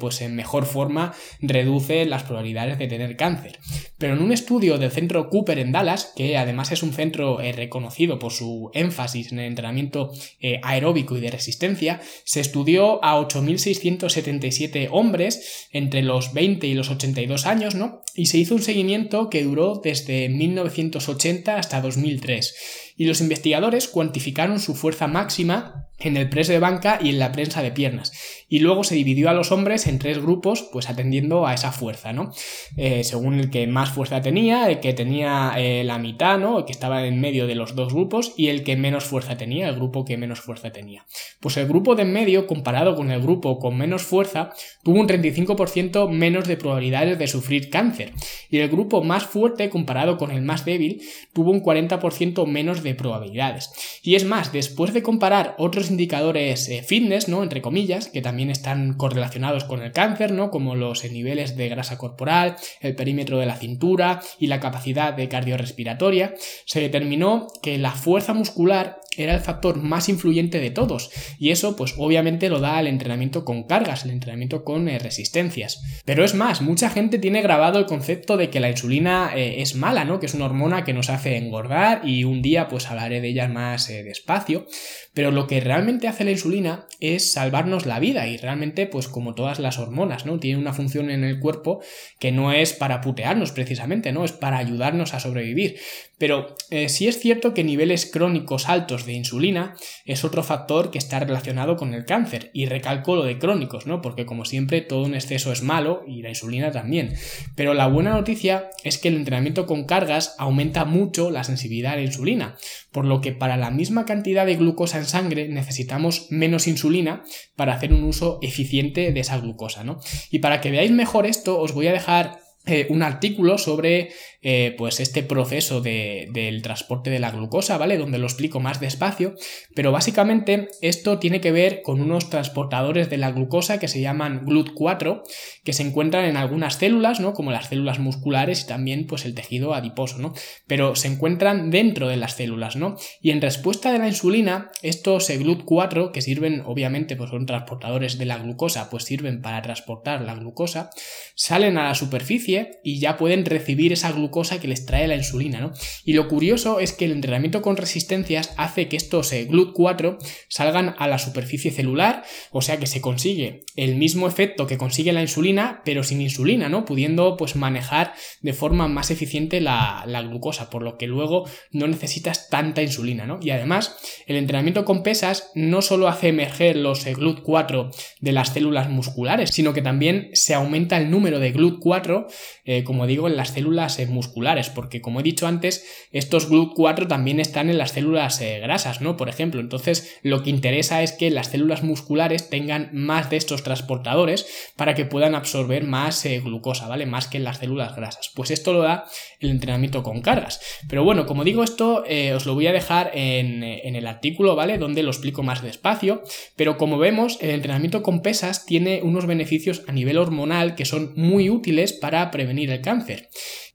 pues 0.00 0.20
en 0.20 0.34
mejor 0.34 0.66
forma 0.66 1.14
reduce 1.40 2.04
las 2.06 2.24
probabilidades 2.24 2.78
de 2.78 2.88
tener 2.88 3.16
cáncer. 3.16 3.58
Pero 3.98 4.14
en 4.14 4.22
un 4.22 4.32
estudio 4.32 4.55
del 4.60 4.90
centro 4.90 5.28
Cooper 5.28 5.58
en 5.58 5.72
Dallas, 5.72 6.12
que 6.16 6.36
además 6.36 6.72
es 6.72 6.82
un 6.82 6.92
centro 6.92 7.40
eh, 7.40 7.52
reconocido 7.52 8.18
por 8.18 8.32
su 8.32 8.70
énfasis 8.72 9.32
en 9.32 9.38
el 9.38 9.46
entrenamiento 9.46 10.12
eh, 10.40 10.60
aeróbico 10.62 11.16
y 11.16 11.20
de 11.20 11.30
resistencia, 11.30 12.00
se 12.24 12.40
estudió 12.40 13.04
a 13.04 13.20
8.677 13.20 14.88
hombres 14.90 15.68
entre 15.72 16.02
los 16.02 16.32
20 16.32 16.66
y 16.66 16.74
los 16.74 16.90
82 16.90 17.46
años, 17.46 17.74
¿no? 17.74 18.02
Y 18.14 18.26
se 18.26 18.38
hizo 18.38 18.54
un 18.54 18.62
seguimiento 18.62 19.28
que 19.28 19.44
duró 19.44 19.80
desde 19.82 20.28
1980 20.28 21.56
hasta 21.56 21.80
2003 21.80 22.54
y 22.96 23.04
los 23.04 23.20
investigadores 23.20 23.88
cuantificaron 23.88 24.58
su 24.58 24.74
fuerza 24.74 25.06
máxima 25.06 25.88
en 25.98 26.16
el 26.16 26.28
press 26.28 26.48
de 26.48 26.58
banca 26.58 26.98
y 27.02 27.10
en 27.10 27.18
la 27.18 27.32
prensa 27.32 27.62
de 27.62 27.72
piernas. 27.72 28.12
Y 28.48 28.60
luego 28.60 28.84
se 28.84 28.94
dividió 28.94 29.28
a 29.28 29.34
los 29.34 29.52
hombres 29.52 29.86
en 29.86 29.98
tres 29.98 30.20
grupos, 30.20 30.68
pues 30.72 30.88
atendiendo 30.88 31.46
a 31.46 31.54
esa 31.54 31.72
fuerza, 31.72 32.12
¿no? 32.12 32.32
Eh, 32.76 33.04
según 33.04 33.40
el 33.40 33.50
que 33.50 33.66
más 33.66 33.90
fuerza 33.90 34.22
tenía, 34.22 34.68
el 34.70 34.80
que 34.80 34.92
tenía 34.92 35.52
eh, 35.56 35.84
la 35.84 35.98
mitad, 35.98 36.38
¿no? 36.38 36.58
El 36.58 36.64
que 36.64 36.72
estaba 36.72 37.04
en 37.06 37.20
medio 37.20 37.46
de 37.46 37.54
los 37.54 37.74
dos 37.74 37.92
grupos 37.92 38.34
y 38.36 38.48
el 38.48 38.62
que 38.62 38.76
menos 38.76 39.04
fuerza 39.04 39.36
tenía, 39.36 39.68
el 39.68 39.74
grupo 39.74 40.04
que 40.04 40.16
menos 40.16 40.40
fuerza 40.40 40.70
tenía. 40.70 41.04
Pues 41.40 41.56
el 41.56 41.66
grupo 41.66 41.94
de 41.94 42.06
en 42.06 42.12
medio, 42.12 42.46
comparado 42.46 42.94
con 42.94 43.10
el 43.10 43.20
grupo 43.20 43.58
con 43.58 43.76
menos 43.76 44.02
fuerza, 44.02 44.50
tuvo 44.82 45.00
un 45.00 45.08
35% 45.08 46.08
menos 46.08 46.46
de 46.46 46.56
probabilidades 46.56 47.18
de 47.18 47.26
sufrir 47.26 47.68
cáncer. 47.70 48.12
Y 48.50 48.58
el 48.58 48.68
grupo 48.68 49.02
más 49.02 49.24
fuerte, 49.24 49.68
comparado 49.68 50.16
con 50.16 50.30
el 50.30 50.42
más 50.42 50.64
débil, 50.64 51.02
tuvo 51.32 51.50
un 51.50 51.62
40% 51.62 52.46
menos 52.46 52.82
de 52.82 52.94
probabilidades. 52.94 53.70
Y 54.02 54.14
es 54.14 54.24
más, 54.24 54.52
después 54.52 54.94
de 54.94 55.02
comparar 55.02 55.54
otros 55.58 55.85
indicadores 55.90 56.68
eh, 56.68 56.82
fitness, 56.82 57.28
¿no? 57.28 57.42
Entre 57.42 57.62
comillas, 57.62 58.08
que 58.08 58.22
también 58.22 58.50
están 58.50 58.94
correlacionados 58.94 59.64
con 59.64 59.82
el 59.82 59.92
cáncer, 59.92 60.32
¿no? 60.32 60.50
Como 60.50 60.74
los 60.74 61.04
eh, 61.04 61.10
niveles 61.10 61.56
de 61.56 61.68
grasa 61.68 61.98
corporal, 61.98 62.56
el 62.80 62.94
perímetro 62.94 63.38
de 63.38 63.46
la 63.46 63.56
cintura 63.56 64.20
y 64.38 64.46
la 64.48 64.60
capacidad 64.60 65.14
de 65.14 65.28
cardiorrespiratoria, 65.28 66.34
se 66.64 66.80
determinó 66.80 67.46
que 67.62 67.78
la 67.78 67.92
fuerza 67.92 68.34
muscular 68.34 69.00
era 69.16 69.34
el 69.34 69.40
factor 69.40 69.82
más 69.82 70.08
influyente 70.08 70.60
de 70.60 70.70
todos. 70.70 71.10
Y 71.38 71.50
eso, 71.50 71.76
pues 71.76 71.94
obviamente 71.96 72.48
lo 72.48 72.60
da 72.60 72.78
el 72.80 72.86
entrenamiento 72.86 73.44
con 73.44 73.64
cargas, 73.64 74.04
el 74.04 74.10
entrenamiento 74.10 74.64
con 74.64 74.88
eh, 74.88 74.98
resistencias. 74.98 75.82
Pero 76.04 76.24
es 76.24 76.34
más, 76.34 76.62
mucha 76.62 76.90
gente 76.90 77.18
tiene 77.18 77.42
grabado 77.42 77.78
el 77.78 77.86
concepto 77.86 78.36
de 78.36 78.50
que 78.50 78.60
la 78.60 78.70
insulina 78.70 79.30
eh, 79.34 79.62
es 79.62 79.74
mala, 79.74 80.04
¿no? 80.04 80.20
Que 80.20 80.26
es 80.26 80.34
una 80.34 80.46
hormona 80.46 80.84
que 80.84 80.92
nos 80.92 81.10
hace 81.10 81.36
engordar 81.36 82.02
y 82.06 82.24
un 82.24 82.42
día 82.42 82.68
pues 82.68 82.90
hablaré 82.90 83.20
de 83.20 83.28
ella 83.28 83.48
más 83.48 83.88
eh, 83.90 84.02
despacio. 84.02 84.66
Pero 85.14 85.30
lo 85.30 85.46
que 85.46 85.60
realmente 85.60 86.08
hace 86.08 86.24
la 86.24 86.30
insulina 86.32 86.86
es 87.00 87.32
salvarnos 87.32 87.86
la 87.86 87.98
vida 88.00 88.26
y 88.26 88.36
realmente 88.36 88.86
pues 88.86 89.08
como 89.08 89.34
todas 89.34 89.58
las 89.58 89.78
hormonas, 89.78 90.26
¿no? 90.26 90.38
Tiene 90.38 90.60
una 90.60 90.74
función 90.74 91.10
en 91.10 91.24
el 91.24 91.40
cuerpo 91.40 91.80
que 92.18 92.32
no 92.32 92.52
es 92.52 92.74
para 92.74 93.00
putearnos 93.00 93.52
precisamente, 93.52 94.12
¿no? 94.12 94.24
Es 94.24 94.32
para 94.32 94.58
ayudarnos 94.58 95.14
a 95.14 95.20
sobrevivir. 95.20 95.76
Pero 96.18 96.54
sí 96.88 97.08
es 97.08 97.18
cierto 97.18 97.52
que 97.52 97.64
niveles 97.64 98.06
crónicos 98.06 98.68
altos 98.68 99.05
de 99.06 99.14
insulina 99.14 99.74
es 100.04 100.24
otro 100.24 100.42
factor 100.42 100.90
que 100.90 100.98
está 100.98 101.20
relacionado 101.20 101.76
con 101.76 101.94
el 101.94 102.04
cáncer. 102.04 102.50
Y 102.52 102.66
recalco 102.66 103.16
lo 103.16 103.24
de 103.24 103.38
crónicos, 103.38 103.86
¿no? 103.86 104.02
Porque 104.02 104.26
como 104.26 104.44
siempre 104.44 104.80
todo 104.80 105.04
un 105.04 105.14
exceso 105.14 105.52
es 105.52 105.62
malo 105.62 106.02
y 106.06 106.22
la 106.22 106.28
insulina 106.28 106.70
también. 106.72 107.14
Pero 107.54 107.74
la 107.74 107.86
buena 107.86 108.10
noticia 108.10 108.70
es 108.84 108.98
que 108.98 109.08
el 109.08 109.16
entrenamiento 109.16 109.66
con 109.66 109.84
cargas 109.84 110.34
aumenta 110.38 110.84
mucho 110.84 111.30
la 111.30 111.44
sensibilidad 111.44 111.94
a 111.94 111.96
la 111.96 112.02
insulina, 112.02 112.56
por 112.92 113.04
lo 113.04 113.20
que 113.20 113.32
para 113.32 113.56
la 113.56 113.70
misma 113.70 114.04
cantidad 114.04 114.46
de 114.46 114.56
glucosa 114.56 114.98
en 114.98 115.06
sangre 115.06 115.48
necesitamos 115.48 116.26
menos 116.30 116.66
insulina 116.66 117.22
para 117.54 117.74
hacer 117.74 117.92
un 117.92 118.04
uso 118.04 118.38
eficiente 118.42 119.12
de 119.12 119.20
esa 119.20 119.38
glucosa, 119.38 119.84
¿no? 119.84 119.98
Y 120.30 120.40
para 120.40 120.60
que 120.60 120.70
veáis 120.70 120.90
mejor 120.90 121.26
esto, 121.26 121.58
os 121.60 121.72
voy 121.72 121.86
a 121.88 121.92
dejar 121.92 122.45
eh, 122.66 122.86
un 122.90 123.04
artículo 123.04 123.58
sobre 123.58 124.10
eh, 124.42 124.74
pues 124.76 124.98
este 124.98 125.22
proceso 125.22 125.80
del 125.80 126.62
transporte 126.62 127.10
de 127.10 127.20
la 127.20 127.30
glucosa, 127.30 127.78
¿vale? 127.78 127.96
Donde 127.96 128.18
lo 128.18 128.26
explico 128.26 128.58
más 128.58 128.80
despacio, 128.80 129.34
pero 129.74 129.92
básicamente 129.92 130.68
esto 130.80 131.20
tiene 131.20 131.40
que 131.40 131.52
ver 131.52 131.82
con 131.82 132.00
unos 132.00 132.28
transportadores 132.28 133.08
de 133.08 133.18
la 133.18 133.30
glucosa 133.30 133.78
que 133.78 133.86
se 133.86 134.00
llaman 134.00 134.44
GLUT4, 134.44 135.22
que 135.62 135.72
se 135.72 135.84
encuentran 135.84 136.24
en 136.24 136.36
algunas 136.36 136.74
células, 136.74 137.20
¿no? 137.20 137.34
Como 137.34 137.52
las 137.52 137.68
células 137.68 138.00
musculares 138.00 138.62
y 138.62 138.66
también 138.66 139.06
pues 139.06 139.24
el 139.24 139.34
tejido 139.34 139.72
adiposo, 139.72 140.18
¿no? 140.18 140.34
Pero 140.66 140.96
se 140.96 141.06
encuentran 141.06 141.70
dentro 141.70 142.08
de 142.08 142.16
las 142.16 142.34
células, 142.34 142.74
¿no? 142.74 142.96
Y 143.20 143.30
en 143.30 143.40
respuesta 143.40 143.92
de 143.92 143.98
la 143.98 144.08
insulina, 144.08 144.70
estos 144.82 145.30
GLUT4, 145.30 146.10
que 146.10 146.20
sirven, 146.20 146.62
obviamente, 146.66 147.14
pues 147.14 147.30
son 147.30 147.46
transportadores 147.46 148.18
de 148.18 148.24
la 148.24 148.38
glucosa, 148.38 148.90
pues 148.90 149.04
sirven 149.04 149.40
para 149.40 149.62
transportar 149.62 150.22
la 150.22 150.34
glucosa, 150.34 150.90
salen 151.34 151.78
a 151.78 151.84
la 151.84 151.94
superficie 151.94 152.55
y 152.84 152.98
ya 153.00 153.16
pueden 153.16 153.44
recibir 153.44 153.92
esa 153.92 154.12
glucosa 154.12 154.36
cosa 154.36 154.60
que 154.60 154.68
les 154.68 154.84
trae 154.84 155.08
la 155.08 155.16
insulina, 155.16 155.60
¿no? 155.60 155.72
Y 156.04 156.12
lo 156.12 156.28
curioso 156.28 156.78
es 156.78 156.92
que 156.92 157.06
el 157.06 157.12
entrenamiento 157.12 157.62
con 157.62 157.78
resistencias 157.78 158.52
hace 158.58 158.86
que 158.86 158.98
estos 158.98 159.32
eh, 159.32 159.48
GLUT4 159.48 160.18
salgan 160.48 160.94
a 160.98 161.08
la 161.08 161.18
superficie 161.18 161.70
celular, 161.70 162.22
o 162.50 162.60
sea 162.60 162.78
que 162.78 162.86
se 162.86 163.00
consigue 163.00 163.64
el 163.76 163.96
mismo 163.96 164.28
efecto 164.28 164.66
que 164.66 164.76
consigue 164.76 165.14
la 165.14 165.22
insulina, 165.22 165.80
pero 165.86 166.02
sin 166.02 166.20
insulina, 166.20 166.68
¿no? 166.68 166.84
Pudiendo 166.84 167.38
pues 167.38 167.56
manejar 167.56 168.12
de 168.42 168.52
forma 168.52 168.88
más 168.88 169.10
eficiente 169.10 169.62
la, 169.62 170.04
glucosa, 170.28 170.68
por 170.68 170.82
lo 170.82 170.98
que 170.98 171.06
luego 171.06 171.48
no 171.70 171.86
necesitas 171.86 172.50
tanta 172.50 172.82
insulina, 172.82 173.24
¿no? 173.24 173.38
Y 173.40 173.50
además, 173.50 173.96
el 174.26 174.36
entrenamiento 174.36 174.84
con 174.84 175.02
pesas 175.02 175.50
no 175.54 175.80
solo 175.80 176.08
hace 176.08 176.28
emerger 176.28 176.76
los 176.76 177.06
eh, 177.06 177.14
GLUT4 177.14 177.90
de 178.20 178.32
las 178.32 178.52
células 178.52 178.90
musculares, 178.90 179.48
sino 179.50 179.72
que 179.72 179.80
también 179.80 180.28
se 180.34 180.52
aumenta 180.52 180.98
el 180.98 181.10
número 181.10 181.38
de 181.38 181.54
GLUT4, 181.54 182.26
eh, 182.64 182.84
como 182.84 183.06
digo, 183.06 183.26
en 183.26 183.36
las 183.36 183.50
células 183.50 183.98
musculares 184.08 184.26
musculares, 184.26 184.70
porque 184.70 185.00
como 185.00 185.20
he 185.20 185.22
dicho 185.22 185.46
antes, 185.46 185.84
estos 186.12 186.50
GLUT4 186.50 187.06
también 187.06 187.40
están 187.40 187.70
en 187.70 187.78
las 187.78 187.92
células 187.92 188.40
eh, 188.40 188.58
grasas, 188.60 189.00
¿no? 189.00 189.16
Por 189.16 189.28
ejemplo, 189.28 189.60
entonces 189.60 190.18
lo 190.22 190.42
que 190.42 190.50
interesa 190.50 191.02
es 191.02 191.12
que 191.12 191.30
las 191.30 191.48
células 191.48 191.82
musculares 191.82 192.50
tengan 192.50 192.90
más 192.92 193.30
de 193.30 193.36
estos 193.36 193.62
transportadores 193.62 194.46
para 194.76 194.94
que 194.94 195.04
puedan 195.04 195.34
absorber 195.34 195.84
más 195.84 196.24
eh, 196.26 196.40
glucosa, 196.40 196.88
¿vale? 196.88 197.06
Más 197.06 197.28
que 197.28 197.38
en 197.38 197.44
las 197.44 197.58
células 197.58 197.94
grasas. 197.94 198.30
Pues 198.34 198.50
esto 198.50 198.72
lo 198.72 198.82
da 198.82 199.06
el 199.40 199.50
entrenamiento 199.50 200.02
con 200.02 200.20
cargas. 200.20 200.60
Pero 200.88 201.04
bueno, 201.04 201.26
como 201.26 201.44
digo 201.44 201.62
esto, 201.62 202.04
eh, 202.06 202.34
os 202.34 202.46
lo 202.46 202.54
voy 202.54 202.66
a 202.66 202.72
dejar 202.72 203.12
en, 203.14 203.62
en 203.62 203.96
el 203.96 204.06
artículo, 204.06 204.56
¿vale? 204.56 204.78
Donde 204.78 205.02
lo 205.02 205.10
explico 205.10 205.42
más 205.42 205.62
despacio, 205.62 206.22
pero 206.56 206.76
como 206.76 206.98
vemos, 206.98 207.38
el 207.40 207.50
entrenamiento 207.50 208.02
con 208.02 208.22
pesas 208.22 208.66
tiene 208.66 209.00
unos 209.02 209.26
beneficios 209.26 209.82
a 209.86 209.92
nivel 209.92 210.18
hormonal 210.18 210.74
que 210.74 210.84
son 210.84 211.12
muy 211.16 211.48
útiles 211.48 211.92
para 211.92 212.25
prevenir 212.30 212.70
el 212.70 212.80
cáncer. 212.80 213.28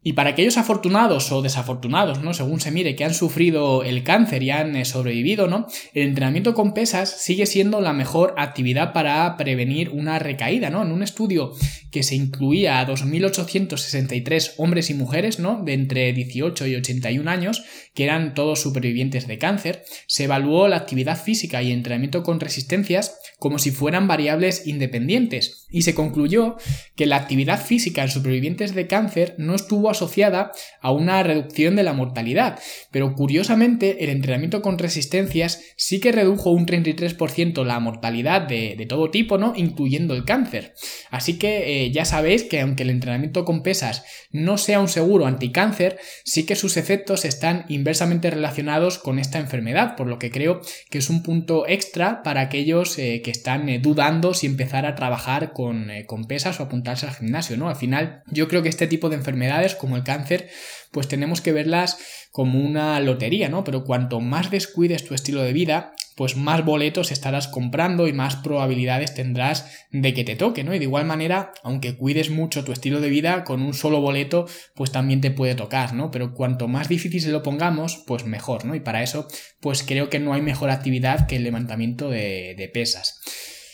Y 0.03 0.13
para 0.13 0.31
aquellos 0.31 0.57
afortunados 0.57 1.31
o 1.31 1.43
desafortunados, 1.43 2.23
¿no? 2.23 2.33
Según 2.33 2.59
se 2.59 2.71
mire, 2.71 2.95
que 2.95 3.03
han 3.03 3.13
sufrido 3.13 3.83
el 3.83 4.03
cáncer 4.03 4.41
y 4.41 4.49
han 4.49 4.75
eh, 4.75 4.83
sobrevivido, 4.83 5.47
¿no? 5.47 5.67
El 5.93 6.07
entrenamiento 6.07 6.55
con 6.55 6.73
pesas 6.73 7.21
sigue 7.21 7.45
siendo 7.45 7.81
la 7.81 7.93
mejor 7.93 8.33
actividad 8.37 8.93
para 8.93 9.37
prevenir 9.37 9.89
una 9.89 10.17
recaída, 10.17 10.71
¿no? 10.71 10.81
En 10.81 10.91
un 10.91 11.03
estudio 11.03 11.53
que 11.91 12.01
se 12.01 12.15
incluía 12.15 12.79
a 12.79 12.87
2.863 12.87 14.53
hombres 14.57 14.89
y 14.89 14.95
mujeres, 14.95 15.37
¿no? 15.37 15.61
De 15.63 15.73
entre 15.73 16.11
18 16.13 16.65
y 16.65 16.75
81 16.77 17.29
años, 17.29 17.63
que 17.93 18.05
eran 18.05 18.33
todos 18.33 18.59
supervivientes 18.59 19.27
de 19.27 19.37
cáncer, 19.37 19.83
se 20.07 20.23
evaluó 20.23 20.67
la 20.67 20.77
actividad 20.77 21.21
física 21.21 21.61
y 21.61 21.71
entrenamiento 21.71 22.23
con 22.23 22.39
resistencias 22.39 23.19
como 23.37 23.59
si 23.59 23.71
fueran 23.71 24.07
variables 24.07 24.65
independientes 24.65 25.67
y 25.69 25.83
se 25.83 25.93
concluyó 25.93 26.57
que 26.95 27.05
la 27.05 27.17
actividad 27.17 27.63
física 27.63 28.03
en 28.03 28.09
supervivientes 28.09 28.40
de 28.41 28.87
cáncer 28.87 29.35
no 29.37 29.55
estuvo 29.55 29.89
asociada 29.89 30.51
a 30.81 30.91
una 30.91 31.23
reducción 31.23 31.75
de 31.75 31.83
la 31.83 31.93
mortalidad, 31.93 32.59
pero 32.91 33.13
curiosamente 33.13 34.03
el 34.03 34.09
entrenamiento 34.09 34.61
con 34.61 34.77
resistencias 34.77 35.63
sí 35.77 35.99
que 35.99 36.11
redujo 36.11 36.51
un 36.51 36.65
33% 36.65 37.63
la 37.63 37.79
mortalidad 37.79 38.41
de, 38.41 38.85
todo 38.89 39.11
tipo, 39.11 39.37
¿no? 39.37 39.53
Incluyendo 39.55 40.15
el 40.15 40.25
cáncer. 40.25 40.73
Así 41.11 41.37
que 41.37 41.85
eh, 41.85 41.91
ya 41.91 42.03
sabéis 42.03 42.43
que 42.43 42.61
aunque 42.61 42.83
el 42.83 42.89
entrenamiento 42.89 43.45
con 43.45 43.63
pesas 43.63 44.03
no 44.31 44.57
sea 44.57 44.79
un 44.79 44.87
seguro 44.87 45.27
anticáncer, 45.27 45.99
sí 46.25 46.45
que 46.45 46.55
sus 46.55 46.77
efectos 46.77 47.25
están 47.25 47.65
inversamente 47.69 48.29
relacionados 48.31 48.97
con 48.97 49.19
esta 49.19 49.39
enfermedad, 49.39 49.95
por 49.95 50.07
lo 50.07 50.19
que 50.19 50.31
creo 50.31 50.61
que 50.89 50.97
es 50.97 51.09
un 51.09 51.23
punto 51.23 51.67
extra 51.67 52.23
para 52.23 52.41
aquellos 52.41 52.97
eh, 52.97 53.21
que 53.23 53.31
están 53.31 53.69
eh, 53.69 53.79
dudando 53.79 54.33
si 54.33 54.47
empezar 54.47 54.85
a 54.85 54.95
trabajar 54.95 55.53
con, 55.53 55.89
con 56.07 56.25
pesas 56.25 56.59
o 56.59 56.63
apuntarse 56.63 57.05
al 57.05 57.13
gimnasio, 57.13 57.55
¿no? 57.55 57.69
Al 57.69 57.75
final, 57.75 58.23
yo 58.31 58.47
creo 58.47 58.63
que 58.63 58.69
este 58.69 58.87
tipo 58.87 59.09
de 59.09 59.15
enfermedades, 59.15 59.75
como 59.75 59.95
el 59.95 60.03
cáncer, 60.03 60.49
pues 60.91 61.07
tenemos 61.07 61.41
que 61.41 61.53
verlas 61.53 61.97
como 62.31 62.59
una 62.59 62.99
lotería, 62.99 63.49
¿no? 63.49 63.63
Pero 63.63 63.83
cuanto 63.83 64.19
más 64.19 64.51
descuides 64.51 65.05
tu 65.05 65.13
estilo 65.13 65.41
de 65.41 65.53
vida, 65.53 65.93
pues 66.15 66.35
más 66.35 66.63
boletos 66.63 67.11
estarás 67.11 67.47
comprando 67.47 68.07
y 68.07 68.13
más 68.13 68.37
probabilidades 68.37 69.13
tendrás 69.13 69.65
de 69.91 70.13
que 70.13 70.23
te 70.23 70.35
toque, 70.35 70.63
¿no? 70.63 70.73
Y 70.73 70.79
de 70.79 70.85
igual 70.85 71.05
manera, 71.05 71.51
aunque 71.63 71.95
cuides 71.95 72.29
mucho 72.29 72.63
tu 72.63 72.71
estilo 72.71 73.01
de 73.01 73.09
vida, 73.09 73.43
con 73.43 73.61
un 73.61 73.73
solo 73.73 74.01
boleto, 74.01 74.45
pues 74.75 74.91
también 74.91 75.21
te 75.21 75.31
puede 75.31 75.55
tocar, 75.55 75.93
¿no? 75.93 76.11
Pero 76.11 76.33
cuanto 76.33 76.67
más 76.67 76.89
difícil 76.89 77.21
se 77.21 77.31
lo 77.31 77.43
pongamos, 77.43 78.03
pues 78.07 78.25
mejor, 78.25 78.65
¿no? 78.65 78.75
Y 78.75 78.81
para 78.81 79.03
eso, 79.03 79.27
pues 79.59 79.83
creo 79.83 80.09
que 80.09 80.19
no 80.19 80.33
hay 80.33 80.41
mejor 80.41 80.69
actividad 80.69 81.27
que 81.27 81.37
el 81.37 81.43
levantamiento 81.43 82.09
de, 82.09 82.55
de 82.57 82.69
pesas. 82.69 83.19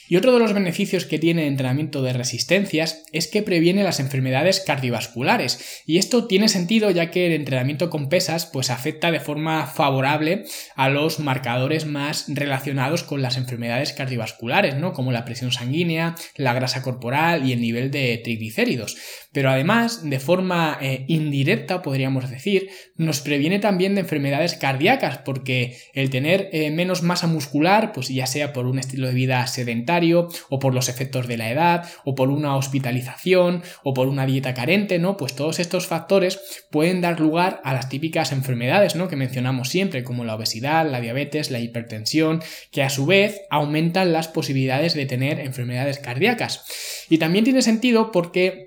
Y 0.08 0.16
otro 0.16 0.34
de 0.34 0.40
los 0.40 0.54
beneficios 0.54 1.06
que 1.06 1.20
tiene 1.20 1.44
el 1.44 1.50
entrenamiento 1.50 2.02
de 2.02 2.14
resistencias 2.14 3.04
es 3.12 3.28
que 3.28 3.44
previene 3.44 3.84
las 3.84 4.00
enfermedades 4.00 4.62
cardiovasculares. 4.62 5.84
Y 5.86 5.98
esto 5.98 6.28
tiene 6.28 6.48
sentido 6.48 6.90
ya 6.92 7.12
que 7.12 7.28
el 7.28 7.34
entrenamiento 7.34 7.90
con 7.90 8.10
pesas 8.10 8.46
pues 8.46 8.70
afecta 8.70 9.12
de 9.12 9.20
forma 9.20 9.68
favorable 9.68 10.46
a 10.76 10.90
los 10.90 11.20
marcadores 11.20 11.86
más 11.86 12.26
relacionados 12.28 13.04
con 13.04 13.22
las 13.22 13.38
enfermedades 13.38 13.94
cardiovasculares, 13.94 14.76
¿no? 14.76 14.94
Como 14.94 15.12
la 15.12 15.26
presión 15.26 15.52
sanguínea, 15.52 16.16
la 16.36 16.54
grasa 16.54 16.82
corporal 16.82 17.48
y 17.48 17.54
el 17.54 17.62
nivel 17.62 17.92
de 17.92 18.20
triglicéridos. 18.24 18.98
Pero 19.32 19.50
además, 19.52 20.10
de 20.10 20.20
forma 20.20 20.78
eh, 20.82 21.06
indirecta, 21.08 21.82
podríamos 21.82 22.30
decir, 22.30 22.70
nos 22.96 23.22
previene 23.22 23.60
también 23.60 23.94
de 23.94 24.02
enfermedades 24.02 24.56
cardíacas, 24.56 25.20
porque 25.20 25.78
el 25.94 26.10
tener 26.10 26.50
eh, 26.54 26.72
menos 26.72 27.04
masa 27.04 27.28
muscular, 27.28 27.92
pues 27.92 28.08
ya 28.08 28.26
sea 28.26 28.54
por 28.54 28.66
un 28.66 28.80
estilo 28.80 29.08
de 29.08 29.14
vida 29.14 29.46
sedentario, 29.48 29.97
o 30.50 30.60
por 30.60 30.74
los 30.74 30.90
efectos 30.90 31.28
de 31.28 31.38
la 31.38 31.52
edad, 31.52 31.90
o 32.06 32.16
por 32.16 32.30
una 32.30 32.56
hospitalización, 32.56 33.64
o 33.84 33.94
por 33.94 34.08
una 34.08 34.26
dieta 34.26 34.54
carente, 34.54 35.00
¿no? 35.00 35.18
Pues 35.18 35.36
todos 35.36 35.60
estos 35.60 35.88
factores 35.88 36.40
pueden 36.72 37.02
dar 37.02 37.20
lugar 37.20 37.62
a 37.64 37.74
las 37.74 37.90
típicas 37.90 38.32
enfermedades, 38.32 38.96
¿no? 38.96 39.08
Que 39.08 39.16
mencionamos 39.16 39.70
siempre, 39.70 40.04
como 40.04 40.24
la 40.24 40.36
obesidad, 40.36 40.90
la 40.90 41.02
diabetes, 41.02 41.52
la 41.52 41.60
hipertensión, 41.60 42.42
que 42.72 42.84
a 42.84 42.90
su 42.90 43.06
vez 43.06 43.42
aumentan 43.50 44.14
las 44.14 44.28
posibilidades 44.28 44.94
de 44.94 45.06
tener 45.06 45.40
enfermedades 45.40 46.00
cardíacas. 46.00 46.64
Y 47.10 47.18
también 47.18 47.44
tiene 47.44 47.62
sentido 47.62 48.12
porque 48.12 48.67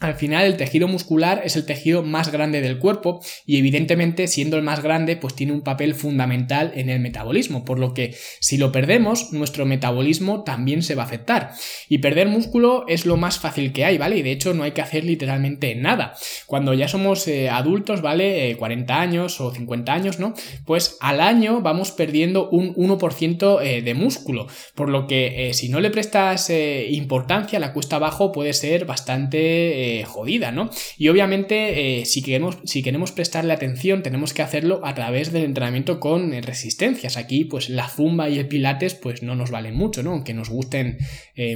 al 0.00 0.14
final 0.14 0.44
el 0.44 0.56
tejido 0.56 0.88
muscular 0.88 1.42
es 1.44 1.56
el 1.56 1.66
tejido 1.66 2.02
más 2.02 2.32
grande 2.32 2.60
del 2.60 2.78
cuerpo 2.78 3.22
y 3.46 3.58
evidentemente 3.58 4.26
siendo 4.26 4.56
el 4.56 4.62
más 4.62 4.82
grande 4.82 5.16
pues 5.16 5.34
tiene 5.34 5.52
un 5.52 5.62
papel 5.62 5.94
fundamental 5.94 6.72
en 6.74 6.90
el 6.90 7.00
metabolismo, 7.00 7.64
por 7.64 7.78
lo 7.78 7.94
que 7.94 8.14
si 8.40 8.56
lo 8.56 8.72
perdemos 8.72 9.32
nuestro 9.32 9.66
metabolismo 9.66 10.42
también 10.42 10.82
se 10.82 10.94
va 10.94 11.02
a 11.02 11.06
afectar. 11.06 11.52
Y 11.88 11.98
perder 11.98 12.28
músculo 12.28 12.84
es 12.88 13.06
lo 13.06 13.16
más 13.16 13.38
fácil 13.38 13.72
que 13.72 13.84
hay, 13.84 13.98
¿vale? 13.98 14.18
Y 14.18 14.22
de 14.22 14.32
hecho 14.32 14.52
no 14.52 14.64
hay 14.64 14.72
que 14.72 14.82
hacer 14.82 15.04
literalmente 15.04 15.74
nada. 15.74 16.14
Cuando 16.46 16.74
ya 16.74 16.88
somos 16.88 17.26
eh, 17.28 17.48
adultos, 17.48 18.02
¿vale? 18.02 18.56
40 18.58 18.92
eh, 18.92 18.96
años 18.96 19.40
o 19.40 19.52
50 19.52 19.92
años, 19.92 20.18
¿no? 20.18 20.34
Pues 20.64 20.96
al 21.00 21.20
año 21.20 21.60
vamos 21.60 21.92
perdiendo 21.92 22.50
un 22.50 22.74
1% 22.74 23.60
eh, 23.62 23.82
de 23.82 23.94
músculo, 23.94 24.48
por 24.74 24.88
lo 24.88 25.06
que 25.06 25.52
si 25.54 25.68
no 25.68 25.80
le 25.80 25.90
prestas 25.90 26.50
importancia, 26.50 27.58
la 27.58 27.72
cuesta 27.72 27.96
abajo 27.96 28.32
puede 28.32 28.52
ser 28.52 28.84
bastante 28.84 29.83
eh, 29.86 30.04
jodida, 30.04 30.50
¿no? 30.50 30.70
Y 30.96 31.08
obviamente, 31.08 32.00
eh, 32.00 32.06
si, 32.06 32.22
queremos, 32.22 32.56
si 32.64 32.82
queremos 32.82 33.12
prestarle 33.12 33.52
atención, 33.52 34.02
tenemos 34.02 34.32
que 34.32 34.40
hacerlo 34.40 34.80
a 34.82 34.94
través 34.94 35.30
del 35.30 35.44
entrenamiento 35.44 36.00
con 36.00 36.32
eh, 36.32 36.40
resistencias. 36.40 37.18
Aquí, 37.18 37.44
pues 37.44 37.68
la 37.68 37.86
zumba 37.86 38.30
y 38.30 38.38
el 38.38 38.48
pilates, 38.48 38.94
pues 38.94 39.22
no 39.22 39.34
nos 39.34 39.50
valen 39.50 39.74
mucho, 39.74 40.02
¿no? 40.02 40.12
Aunque 40.12 40.32
nos 40.32 40.48
gusten 40.48 40.98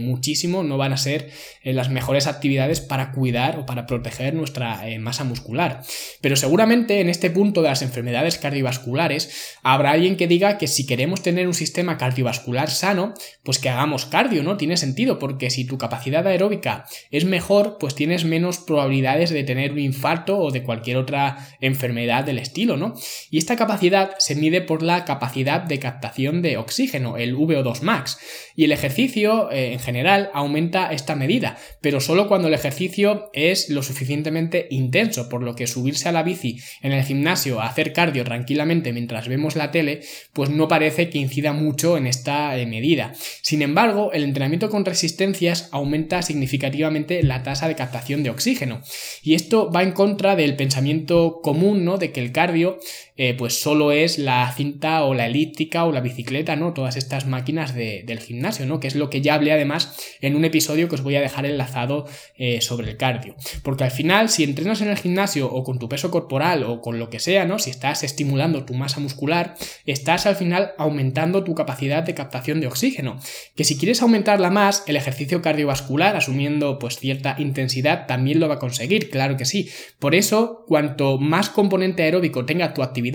muchísimo, 0.00 0.64
no 0.64 0.76
van 0.76 0.92
a 0.92 0.96
ser 0.96 1.30
las 1.62 1.88
mejores 1.88 2.26
actividades 2.26 2.80
para 2.80 3.12
cuidar 3.12 3.58
o 3.58 3.66
para 3.66 3.86
proteger 3.86 4.34
nuestra 4.34 4.82
masa 4.98 5.22
muscular. 5.22 5.82
Pero 6.20 6.34
seguramente 6.34 7.00
en 7.00 7.08
este 7.08 7.30
punto 7.30 7.62
de 7.62 7.68
las 7.68 7.82
enfermedades 7.82 8.38
cardiovasculares, 8.38 9.56
habrá 9.62 9.92
alguien 9.92 10.16
que 10.16 10.26
diga 10.26 10.58
que 10.58 10.66
si 10.66 10.84
queremos 10.84 11.22
tener 11.22 11.46
un 11.46 11.54
sistema 11.54 11.96
cardiovascular 11.96 12.70
sano, 12.70 13.14
pues 13.44 13.58
que 13.58 13.68
hagamos 13.68 14.06
cardio, 14.06 14.42
¿no? 14.42 14.56
Tiene 14.56 14.76
sentido, 14.76 15.18
porque 15.18 15.50
si 15.50 15.64
tu 15.64 15.78
capacidad 15.78 16.26
aeróbica 16.26 16.86
es 17.10 17.24
mejor, 17.24 17.78
pues 17.78 17.94
tienes 17.94 18.17
menos 18.24 18.58
probabilidades 18.58 19.30
de 19.30 19.44
tener 19.44 19.72
un 19.72 19.78
infarto 19.78 20.38
o 20.38 20.50
de 20.50 20.62
cualquier 20.62 20.96
otra 20.96 21.48
enfermedad 21.60 22.24
del 22.24 22.38
estilo, 22.38 22.76
¿no? 22.76 22.94
Y 23.30 23.38
esta 23.38 23.56
capacidad 23.56 24.12
se 24.18 24.34
mide 24.34 24.60
por 24.60 24.82
la 24.82 25.04
capacidad 25.04 25.62
de 25.62 25.78
captación 25.78 26.42
de 26.42 26.56
oxígeno, 26.56 27.16
el 27.16 27.36
VO2 27.36 27.82
max. 27.82 28.18
Y 28.56 28.64
el 28.64 28.72
ejercicio 28.72 29.50
eh, 29.50 29.72
en 29.72 29.78
general 29.78 30.30
aumenta 30.34 30.92
esta 30.92 31.14
medida, 31.14 31.56
pero 31.80 32.00
solo 32.00 32.28
cuando 32.28 32.48
el 32.48 32.54
ejercicio 32.54 33.30
es 33.32 33.68
lo 33.68 33.82
suficientemente 33.82 34.66
intenso, 34.70 35.28
por 35.28 35.42
lo 35.42 35.54
que 35.54 35.66
subirse 35.66 36.08
a 36.08 36.12
la 36.12 36.22
bici 36.22 36.58
en 36.82 36.92
el 36.92 37.04
gimnasio 37.04 37.60
a 37.60 37.66
hacer 37.66 37.92
cardio 37.92 38.24
tranquilamente 38.24 38.92
mientras 38.92 39.28
vemos 39.28 39.56
la 39.56 39.70
tele, 39.70 40.00
pues 40.32 40.50
no 40.50 40.68
parece 40.68 41.10
que 41.10 41.18
incida 41.18 41.52
mucho 41.52 41.96
en 41.96 42.06
esta 42.06 42.56
eh, 42.58 42.66
medida. 42.66 43.12
Sin 43.42 43.62
embargo, 43.62 44.12
el 44.12 44.24
entrenamiento 44.24 44.70
con 44.70 44.84
resistencias 44.84 45.68
aumenta 45.72 46.22
significativamente 46.22 47.22
la 47.22 47.42
tasa 47.42 47.68
de 47.68 47.74
captación 47.74 48.07
de 48.16 48.30
oxígeno. 48.30 48.80
Y 49.22 49.34
esto 49.34 49.70
va 49.70 49.82
en 49.82 49.92
contra 49.92 50.34
del 50.34 50.56
pensamiento 50.56 51.40
común, 51.42 51.84
¿no? 51.84 51.98
De 51.98 52.10
que 52.10 52.20
el 52.20 52.32
cardio, 52.32 52.78
eh, 53.18 53.34
pues 53.34 53.60
solo 53.60 53.90
es 53.90 54.16
la 54.16 54.50
cinta 54.52 55.02
o 55.02 55.12
la 55.12 55.26
elíptica 55.26 55.84
o 55.84 55.90
la 55.90 56.00
bicicleta, 56.00 56.54
¿no? 56.54 56.72
Todas 56.72 56.96
estas 56.96 57.26
máquinas 57.26 57.74
del 57.74 58.20
gimnasio, 58.20 58.64
¿no? 58.64 58.78
Que 58.78 58.86
es 58.86 58.94
lo 58.94 59.10
que 59.10 59.20
ya 59.20 59.34
hablé 59.34 59.50
además 59.50 59.96
en 60.20 60.36
un 60.36 60.44
episodio 60.44 60.88
que 60.88 60.94
os 60.94 61.02
voy 61.02 61.16
a 61.16 61.20
dejar 61.20 61.44
enlazado 61.44 62.06
eh, 62.36 62.60
sobre 62.60 62.88
el 62.88 62.96
cardio. 62.96 63.34
Porque 63.64 63.82
al 63.82 63.90
final, 63.90 64.28
si 64.28 64.44
entrenas 64.44 64.80
en 64.82 64.88
el 64.88 64.96
gimnasio 64.96 65.50
o 65.52 65.64
con 65.64 65.80
tu 65.80 65.88
peso 65.88 66.12
corporal 66.12 66.62
o 66.62 66.80
con 66.80 67.00
lo 67.00 67.10
que 67.10 67.18
sea, 67.18 67.44
¿no? 67.44 67.58
Si 67.58 67.70
estás 67.70 68.04
estimulando 68.04 68.64
tu 68.64 68.74
masa 68.74 69.00
muscular, 69.00 69.56
estás 69.84 70.26
al 70.26 70.36
final 70.36 70.72
aumentando 70.78 71.42
tu 71.42 71.56
capacidad 71.56 72.04
de 72.04 72.14
captación 72.14 72.60
de 72.60 72.68
oxígeno. 72.68 73.18
Que 73.56 73.64
si 73.64 73.76
quieres 73.76 74.00
aumentarla 74.00 74.50
más, 74.50 74.84
el 74.86 74.94
ejercicio 74.94 75.42
cardiovascular, 75.42 76.14
asumiendo 76.14 76.78
pues 76.78 76.98
cierta 76.98 77.34
intensidad, 77.40 78.06
también 78.06 78.38
lo 78.38 78.46
va 78.46 78.54
a 78.54 78.58
conseguir, 78.60 79.10
claro 79.10 79.36
que 79.36 79.44
sí. 79.44 79.68
Por 79.98 80.14
eso, 80.14 80.64
cuanto 80.68 81.18
más 81.18 81.50
componente 81.50 82.04
aeróbico 82.04 82.46
tenga 82.46 82.74
tu 82.74 82.84
actividad, 82.84 83.07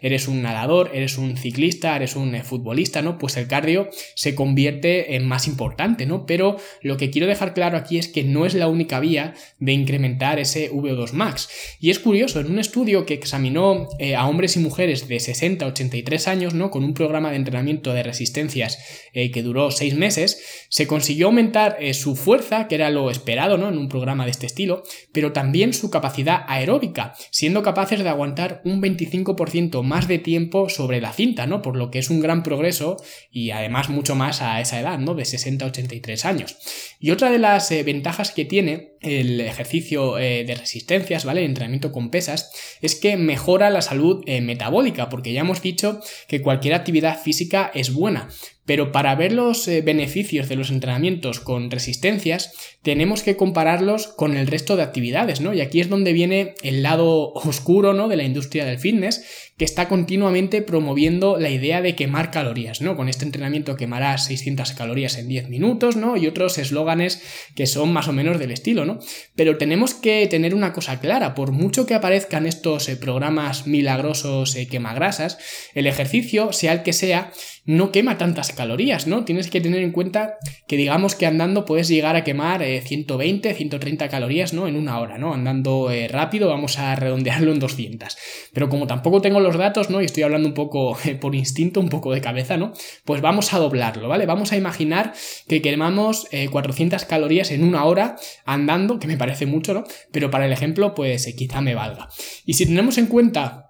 eres 0.00 0.28
un 0.28 0.42
nadador, 0.42 0.90
eres 0.94 1.18
un 1.18 1.36
ciclista, 1.36 1.96
eres 1.96 2.16
un 2.16 2.34
eh, 2.34 2.42
futbolista, 2.42 3.02
¿no? 3.02 3.18
Pues 3.18 3.36
el 3.36 3.48
cardio 3.48 3.88
se 4.14 4.34
convierte 4.34 5.16
en 5.16 5.26
más 5.26 5.46
importante, 5.46 6.06
¿no? 6.06 6.26
Pero 6.26 6.56
lo 6.82 6.96
que 6.96 7.10
quiero 7.10 7.26
dejar 7.26 7.54
claro 7.54 7.76
aquí 7.76 7.98
es 7.98 8.08
que 8.08 8.24
no 8.24 8.46
es 8.46 8.54
la 8.54 8.68
única 8.68 9.00
vía 9.00 9.34
de 9.58 9.72
incrementar 9.72 10.38
ese 10.38 10.70
VO2 10.70 11.12
max. 11.12 11.48
Y 11.80 11.90
es 11.90 11.98
curioso, 11.98 12.40
en 12.40 12.50
un 12.50 12.58
estudio 12.58 13.06
que 13.06 13.14
examinó 13.14 13.88
eh, 13.98 14.14
a 14.14 14.26
hombres 14.26 14.56
y 14.56 14.60
mujeres 14.60 15.08
de 15.08 15.20
60 15.20 15.64
a 15.64 15.68
83 15.68 16.28
años, 16.28 16.54
¿no? 16.54 16.70
Con 16.70 16.84
un 16.84 16.94
programa 16.94 17.30
de 17.30 17.36
entrenamiento 17.36 17.92
de 17.92 18.02
resistencias 18.02 18.78
eh, 19.12 19.30
que 19.30 19.42
duró 19.42 19.70
6 19.70 19.94
meses, 19.94 20.66
se 20.68 20.86
consiguió 20.86 21.26
aumentar 21.26 21.78
su 21.92 22.16
fuerza, 22.16 22.68
que 22.68 22.74
era 22.74 22.90
lo 22.90 23.10
esperado, 23.10 23.58
¿no? 23.58 23.68
En 23.68 23.78
un 23.78 23.88
programa 23.88 24.24
de 24.24 24.30
este 24.30 24.46
estilo, 24.46 24.82
pero 25.12 25.32
también 25.32 25.72
su 25.72 25.90
capacidad 25.90 26.44
aeróbica, 26.48 27.14
siendo 27.30 27.62
capaces 27.62 28.02
de 28.02 28.08
aguantar 28.08 28.62
un 28.64 28.82
25% 28.82 29.35
más 29.82 30.08
de 30.08 30.18
tiempo 30.18 30.68
sobre 30.68 31.00
la 31.00 31.12
cinta, 31.12 31.46
¿no? 31.46 31.62
Por 31.62 31.76
lo 31.76 31.90
que 31.90 31.98
es 31.98 32.10
un 32.10 32.20
gran 32.20 32.42
progreso 32.42 32.96
y 33.30 33.50
además 33.50 33.88
mucho 33.88 34.14
más 34.14 34.42
a 34.42 34.60
esa 34.60 34.80
edad, 34.80 34.98
¿no? 34.98 35.14
De 35.14 35.24
60 35.24 35.64
a 35.64 35.68
83 35.68 36.24
años. 36.24 36.56
Y 36.98 37.10
otra 37.10 37.30
de 37.30 37.38
las 37.38 37.70
eh, 37.70 37.82
ventajas 37.82 38.30
que 38.30 38.44
tiene 38.44 38.96
el 39.00 39.40
ejercicio 39.40 40.18
eh, 40.18 40.44
de 40.44 40.54
resistencias, 40.54 41.24
¿vale? 41.24 41.40
El 41.40 41.48
entrenamiento 41.48 41.92
con 41.92 42.10
pesas, 42.10 42.50
es 42.80 42.94
que 42.94 43.16
mejora 43.16 43.70
la 43.70 43.82
salud 43.82 44.22
eh, 44.26 44.40
metabólica, 44.40 45.08
porque 45.08 45.32
ya 45.32 45.40
hemos 45.40 45.62
dicho 45.62 46.00
que 46.28 46.42
cualquier 46.42 46.74
actividad 46.74 47.20
física 47.20 47.70
es 47.74 47.92
buena, 47.92 48.28
pero 48.66 48.92
para 48.92 49.14
ver 49.14 49.32
los 49.32 49.66
eh, 49.68 49.80
beneficios 49.80 50.48
de 50.48 50.56
los 50.56 50.70
entrenamientos 50.70 51.40
con 51.40 51.70
resistencias, 51.70 52.52
tenemos 52.82 53.22
que 53.22 53.36
compararlos 53.36 54.08
con 54.08 54.36
el 54.36 54.46
resto 54.46 54.76
de 54.76 54.82
actividades, 54.82 55.40
¿no? 55.40 55.54
Y 55.54 55.60
aquí 55.60 55.80
es 55.80 55.88
donde 55.88 56.12
viene 56.12 56.54
el 56.62 56.82
lado 56.82 57.32
oscuro, 57.32 57.94
¿no? 57.94 58.08
De 58.08 58.16
la 58.16 58.24
industria 58.24 58.64
del 58.64 58.78
fitness, 58.78 59.45
que 59.56 59.64
está 59.64 59.88
continuamente 59.88 60.60
promoviendo 60.60 61.38
la 61.38 61.48
idea 61.48 61.80
de 61.80 61.94
quemar 61.94 62.30
calorías, 62.30 62.82
¿no? 62.82 62.94
Con 62.94 63.08
este 63.08 63.24
entrenamiento 63.24 63.76
quemarás 63.76 64.26
600 64.26 64.72
calorías 64.72 65.16
en 65.16 65.28
10 65.28 65.48
minutos, 65.48 65.96
¿no? 65.96 66.18
Y 66.18 66.26
otros 66.26 66.58
eslóganes 66.58 67.22
que 67.54 67.66
son 67.66 67.90
más 67.90 68.06
o 68.08 68.12
menos 68.12 68.38
del 68.38 68.50
estilo, 68.50 68.84
¿no? 68.84 68.98
Pero 69.34 69.56
tenemos 69.56 69.94
que 69.94 70.26
tener 70.26 70.54
una 70.54 70.74
cosa 70.74 71.00
clara, 71.00 71.34
por 71.34 71.52
mucho 71.52 71.86
que 71.86 71.94
aparezcan 71.94 72.46
estos 72.46 72.88
eh, 72.90 72.96
programas 72.96 73.66
milagrosos 73.66 74.56
eh, 74.56 74.68
quemagrasas, 74.68 75.38
el 75.74 75.86
ejercicio, 75.86 76.52
sea 76.52 76.74
el 76.74 76.82
que 76.82 76.92
sea, 76.92 77.32
no 77.66 77.90
quema 77.90 78.16
tantas 78.16 78.52
calorías, 78.52 79.08
¿no? 79.08 79.24
Tienes 79.24 79.50
que 79.50 79.60
tener 79.60 79.82
en 79.82 79.90
cuenta 79.90 80.36
que 80.68 80.76
digamos 80.76 81.16
que 81.16 81.26
andando 81.26 81.64
puedes 81.64 81.88
llegar 81.88 82.14
a 82.14 82.22
quemar 82.22 82.62
120, 82.62 83.50
eh, 83.50 83.54
130 83.54 84.08
calorías, 84.08 84.52
¿no? 84.52 84.68
En 84.68 84.76
una 84.76 85.00
hora, 85.00 85.18
¿no? 85.18 85.34
Andando 85.34 85.90
eh, 85.90 86.06
rápido 86.06 86.48
vamos 86.48 86.78
a 86.78 86.94
redondearlo 86.94 87.52
en 87.52 87.58
200. 87.58 88.16
Pero 88.52 88.68
como 88.68 88.86
tampoco 88.86 89.20
tengo 89.20 89.40
los 89.46 89.56
datos, 89.56 89.90
¿no? 89.90 90.00
Y 90.00 90.04
estoy 90.04 90.22
hablando 90.22 90.48
un 90.48 90.54
poco 90.54 90.96
eh, 91.04 91.14
por 91.20 91.34
instinto, 91.34 91.80
un 91.80 91.88
poco 91.88 92.12
de 92.12 92.20
cabeza, 92.20 92.56
¿no? 92.56 92.72
Pues 93.04 93.20
vamos 93.20 93.52
a 93.54 93.58
doblarlo, 93.58 94.08
¿vale? 94.08 94.26
Vamos 94.26 94.52
a 94.52 94.56
imaginar 94.56 95.12
que 95.48 95.62
quemamos 95.62 96.28
400 96.50 97.04
calorías 97.04 97.50
en 97.50 97.64
una 97.64 97.84
hora 97.84 98.16
andando, 98.44 98.98
que 98.98 99.06
me 99.06 99.16
parece 99.16 99.46
mucho, 99.46 99.74
¿no? 99.74 99.84
Pero 100.12 100.30
para 100.30 100.46
el 100.46 100.52
ejemplo, 100.52 100.94
pues 100.94 101.26
quizá 101.36 101.60
me 101.60 101.74
valga. 101.74 102.08
Y 102.44 102.54
si 102.54 102.66
tenemos 102.66 102.98
en 102.98 103.06
cuenta 103.06 103.66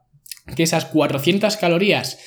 que 0.54 0.62
esas 0.62 0.85
400 0.87 1.56
calorías 1.56 2.18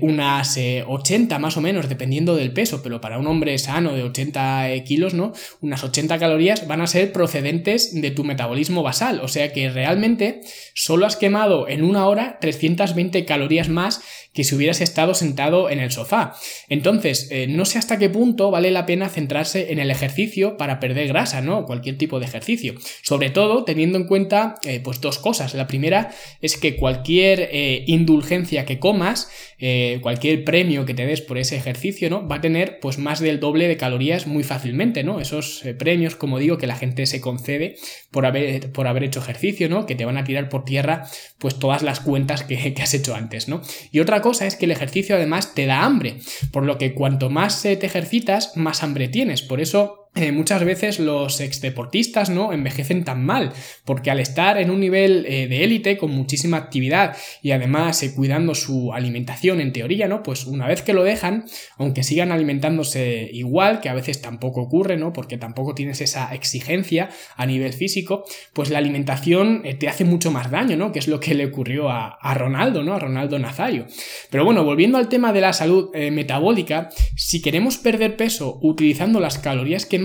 unas 0.00 0.58
80 0.86 1.34
eh, 1.34 1.38
más 1.38 1.56
o 1.56 1.60
menos, 1.60 1.88
dependiendo 1.88 2.36
del 2.36 2.52
peso, 2.52 2.82
pero 2.82 3.00
para 3.00 3.18
un 3.18 3.26
hombre 3.26 3.56
sano 3.58 3.94
de 3.94 4.02
80 4.02 4.70
eh, 4.70 4.84
kilos, 4.84 5.14
¿no? 5.14 5.32
Unas 5.60 5.82
80 5.84 6.18
calorías 6.18 6.66
van 6.66 6.80
a 6.80 6.86
ser 6.86 7.12
procedentes 7.12 8.00
de 8.00 8.10
tu 8.10 8.24
metabolismo 8.24 8.82
basal, 8.82 9.20
o 9.20 9.28
sea 9.28 9.52
que 9.52 9.70
realmente 9.70 10.40
solo 10.74 11.06
has 11.06 11.16
quemado 11.16 11.68
en 11.68 11.82
una 11.84 12.06
hora 12.06 12.38
320 12.40 13.24
calorías 13.24 13.68
más 13.68 14.02
que 14.34 14.44
si 14.44 14.54
hubieras 14.54 14.80
estado 14.80 15.14
sentado 15.14 15.70
en 15.70 15.80
el 15.80 15.90
sofá. 15.90 16.34
Entonces, 16.68 17.30
no 17.48 17.64
sé 17.64 17.78
hasta 17.78 17.98
qué 17.98 18.10
punto 18.10 18.50
vale 18.50 18.70
la 18.70 18.84
pena 18.84 19.08
centrarse 19.08 19.72
en 19.72 19.78
el 19.78 19.90
ejercicio 19.90 20.56
para 20.56 20.80
perder 20.80 21.08
grasa, 21.08 21.40
¿no? 21.40 21.64
Cualquier 21.64 21.96
tipo 21.96 22.18
de 22.18 22.26
ejercicio. 22.26 22.74
Sobre 23.02 23.30
todo 23.30 23.64
teniendo 23.64 23.96
en 23.96 24.06
cuenta, 24.06 24.56
pues 24.82 25.00
dos 25.00 25.18
cosas. 25.18 25.54
La 25.54 25.66
primera 25.66 26.10
es 26.40 26.56
que 26.56 26.76
cualquier 26.76 27.48
indulgencia 27.86 28.64
que 28.64 28.78
comas, 28.78 29.30
eh, 29.58 29.98
cualquier 30.02 30.44
premio 30.44 30.84
que 30.84 30.94
te 30.94 31.06
des 31.06 31.20
por 31.20 31.38
ese 31.38 31.56
ejercicio, 31.56 32.10
¿no? 32.10 32.26
Va 32.26 32.36
a 32.36 32.40
tener 32.40 32.80
pues 32.80 32.98
más 32.98 33.20
del 33.20 33.40
doble 33.40 33.68
de 33.68 33.76
calorías 33.76 34.26
muy 34.26 34.42
fácilmente, 34.42 35.04
¿no? 35.04 35.20
Esos 35.20 35.64
eh, 35.64 35.74
premios, 35.74 36.16
como 36.16 36.38
digo, 36.38 36.58
que 36.58 36.66
la 36.66 36.76
gente 36.76 37.06
se 37.06 37.20
concede 37.20 37.76
por 38.10 38.26
haber, 38.26 38.72
por 38.72 38.86
haber 38.86 39.04
hecho 39.04 39.20
ejercicio, 39.20 39.68
¿no? 39.68 39.86
Que 39.86 39.94
te 39.94 40.04
van 40.04 40.18
a 40.18 40.24
tirar 40.24 40.48
por 40.48 40.64
tierra 40.64 41.06
pues 41.38 41.58
todas 41.58 41.82
las 41.82 42.00
cuentas 42.00 42.42
que, 42.42 42.74
has 42.82 42.94
hecho 42.94 43.14
antes, 43.14 43.48
¿no? 43.48 43.62
Y 43.90 44.00
otra 44.00 44.20
cosa 44.24 44.46
es 44.46 44.56
que 44.56 44.64
el 44.64 44.70
ejercicio 44.70 45.16
además 45.16 45.54
te 45.54 45.66
da 45.66 45.84
hambre, 45.84 46.16
por 46.50 46.64
lo 46.64 46.78
que 46.78 46.94
cuanto 46.94 47.28
más 47.28 47.60
te 47.60 47.74
ejercitas, 47.74 48.56
más 48.56 48.82
hambre 48.82 49.08
tienes. 49.08 49.42
Por 49.42 49.60
eso 49.60 50.03
eh, 50.16 50.30
muchas 50.30 50.64
veces 50.64 51.00
los 51.00 51.40
exdeportistas 51.40 52.30
no 52.30 52.52
envejecen 52.52 53.02
tan 53.02 53.24
mal 53.24 53.52
porque 53.84 54.12
al 54.12 54.20
estar 54.20 54.58
en 54.58 54.70
un 54.70 54.78
nivel 54.78 55.26
eh, 55.26 55.48
de 55.48 55.64
élite 55.64 55.98
con 55.98 56.12
muchísima 56.12 56.56
actividad 56.56 57.16
y 57.42 57.50
además 57.50 58.00
eh, 58.04 58.14
cuidando 58.14 58.54
su 58.54 58.92
alimentación 58.92 59.60
en 59.60 59.72
teoría 59.72 60.06
no 60.06 60.22
pues 60.22 60.46
una 60.46 60.68
vez 60.68 60.82
que 60.82 60.92
lo 60.92 61.02
dejan 61.02 61.46
aunque 61.78 62.04
sigan 62.04 62.30
alimentándose 62.30 63.28
igual 63.32 63.80
que 63.80 63.88
a 63.88 63.94
veces 63.94 64.22
tampoco 64.22 64.60
ocurre 64.62 64.96
no 64.96 65.12
porque 65.12 65.36
tampoco 65.36 65.74
tienes 65.74 66.00
esa 66.00 66.32
exigencia 66.32 67.08
a 67.34 67.44
nivel 67.44 67.72
físico 67.72 68.24
pues 68.52 68.70
la 68.70 68.78
alimentación 68.78 69.64
te 69.80 69.88
hace 69.88 70.04
mucho 70.04 70.30
más 70.30 70.48
daño 70.48 70.76
no 70.76 70.92
que 70.92 71.00
es 71.00 71.08
lo 71.08 71.18
que 71.18 71.34
le 71.34 71.46
ocurrió 71.46 71.90
a, 71.90 72.18
a 72.20 72.34
Ronaldo 72.34 72.84
no 72.84 72.94
a 72.94 73.00
Ronaldo 73.00 73.40
Nazario. 73.40 73.86
Pero 74.30 74.44
bueno 74.44 74.62
volviendo 74.62 74.96
al 74.96 75.08
tema 75.08 75.32
de 75.32 75.40
la 75.40 75.52
salud 75.52 75.90
metabólica 75.92 76.90
si 77.16 77.42
queremos 77.42 77.78
perder 77.78 78.16
peso 78.16 78.60
utilizando 78.62 79.18
las 79.18 79.38
calorías 79.38 79.86
que 79.86 80.03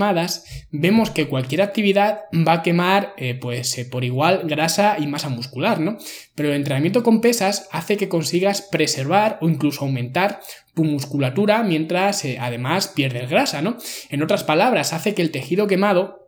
vemos 0.70 1.10
que 1.10 1.28
cualquier 1.28 1.62
actividad 1.62 2.22
va 2.46 2.54
a 2.54 2.62
quemar 2.62 3.14
eh, 3.16 3.34
pues 3.34 3.76
eh, 3.78 3.84
por 3.84 4.04
igual 4.04 4.42
grasa 4.44 4.96
y 4.98 5.06
masa 5.06 5.28
muscular, 5.28 5.80
¿no? 5.80 5.98
Pero 6.34 6.50
el 6.50 6.56
entrenamiento 6.56 7.02
con 7.02 7.20
pesas 7.20 7.68
hace 7.70 7.96
que 7.96 8.08
consigas 8.08 8.62
preservar 8.62 9.38
o 9.40 9.48
incluso 9.48 9.84
aumentar 9.84 10.40
tu 10.74 10.84
musculatura 10.84 11.62
mientras 11.62 12.24
eh, 12.24 12.38
además 12.40 12.88
pierdes 12.88 13.28
grasa, 13.28 13.62
¿no? 13.62 13.76
En 14.08 14.22
otras 14.22 14.44
palabras, 14.44 14.92
hace 14.92 15.14
que 15.14 15.22
el 15.22 15.30
tejido 15.30 15.66
quemado 15.66 16.19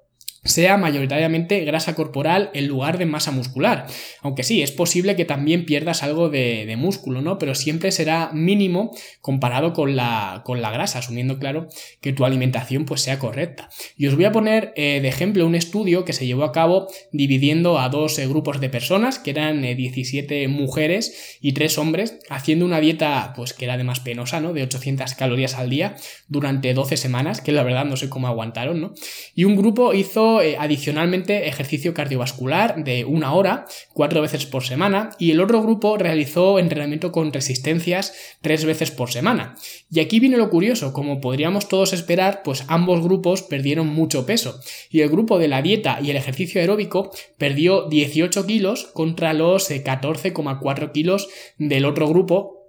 sea 0.45 0.77
mayoritariamente 0.77 1.65
grasa 1.65 1.95
corporal 1.95 2.51
en 2.53 2.67
lugar 2.67 2.99
de 2.99 3.07
masa 3.07 3.31
muscular. 3.31 3.87
Aunque 4.23 4.43
sí, 4.43 4.61
es 4.63 4.73
posible 4.73 5.15
que 5.15 5.25
también 5.25 5.65
pierdas 5.65 6.03
algo 6.03 6.31
de, 6.31 6.73
músculo, 6.77 7.21
¿no? 7.21 7.39
Pero 7.39 7.55
siempre 7.55 7.93
será 7.93 8.31
mínimo 8.33 8.91
comparado 9.21 9.73
con 9.73 9.95
la, 9.95 10.43
con 10.45 10.63
la, 10.63 10.71
grasa, 10.71 10.99
asumiendo, 10.99 11.39
claro, 11.39 11.69
que 12.01 12.13
tu 12.13 12.25
alimentación 12.25 12.87
pues 12.87 13.03
sea 13.03 13.19
correcta. 13.19 13.69
Y 13.97 14.07
os 14.07 14.17
voy 14.17 14.25
a 14.25 14.33
poner 14.33 14.73
eh, 14.75 15.01
de 15.01 15.09
ejemplo 15.09 15.47
un 15.47 15.55
estudio 15.55 16.05
que 16.05 16.13
se 16.13 16.27
llevó 16.27 16.45
a 16.45 16.53
cabo 16.53 16.89
dividiendo 17.13 17.79
a 17.79 17.89
dos 17.89 18.19
eh, 18.19 18.27
grupos 18.27 18.61
de 18.61 18.71
personas, 18.71 19.19
que 19.19 19.31
eran 19.31 19.63
17 19.63 20.43
eh, 20.43 20.49
mujeres 20.49 21.39
y 21.41 21.53
3 21.53 21.79
hombres, 21.79 22.19
haciendo 22.31 22.65
una 22.65 22.81
dieta 22.81 23.33
pues 23.37 23.53
que 23.53 23.67
era 23.67 23.77
de 23.77 23.85
más 23.85 24.01
penosa, 24.01 24.41
¿no? 24.41 24.53
De 24.55 24.63
800 24.63 25.15
calorías 25.15 25.55
al 25.55 25.71
día 25.71 25.95
durante 26.27 26.75
12 26.75 26.97
semanas, 26.97 27.41
que 27.41 27.53
la 27.53 27.63
verdad 27.63 27.85
no 27.85 27.97
sé 27.97 28.09
cómo 28.09 28.27
aguantaron, 28.27 28.81
¿no? 28.81 28.95
Y 29.35 29.45
un 29.45 29.57
grupo 29.57 29.93
hizo 29.93 30.32
eh, 30.41 30.57
adicionalmente 30.59 31.49
ejercicio 31.49 31.93
cardiovascular 31.93 32.83
de 32.85 33.05
una 33.05 33.35
hora, 33.35 33.67
cuatro 33.93 34.23
veces 34.23 34.47
por 34.47 34.65
semana, 34.65 35.11
y 35.19 35.33
el 35.33 35.41
otro 35.41 35.63
grupo 35.63 35.99
realizó 35.99 36.59
entrenamiento 36.59 37.13
con 37.13 37.33
resistencias 37.33 38.15
tres 38.41 38.65
veces 38.65 38.91
por 38.91 39.11
semana. 39.11 39.57
Y 39.91 40.01
aquí 40.01 40.21
viene 40.21 40.37
lo 40.37 40.49
curioso, 40.49 40.93
como 40.93 41.21
podríamos 41.21 41.69
todos 41.69 41.93
esperar, 41.93 42.43
pues 42.43 42.65
ambos 42.69 43.03
grupos 43.03 43.43
perdieron 43.43 43.89
mucho 43.89 44.25
peso, 44.25 44.61
y 44.91 45.01
el 45.01 45.11
grupo 45.11 45.39
de 45.39 45.49
la 45.49 45.61
dieta 45.61 45.99
y 46.01 46.11
el 46.11 46.17
ejercicio 46.17 46.61
aeróbico 46.61 47.11
perdió 47.37 47.89
18 47.89 48.47
kilos 48.47 48.85
contra 48.95 49.35
los 49.35 49.71
14,4 49.71 50.83
eh, 50.83 50.91
kilos 50.93 51.29
del 51.59 51.85
otro 51.85 52.09
grupo 52.09 52.63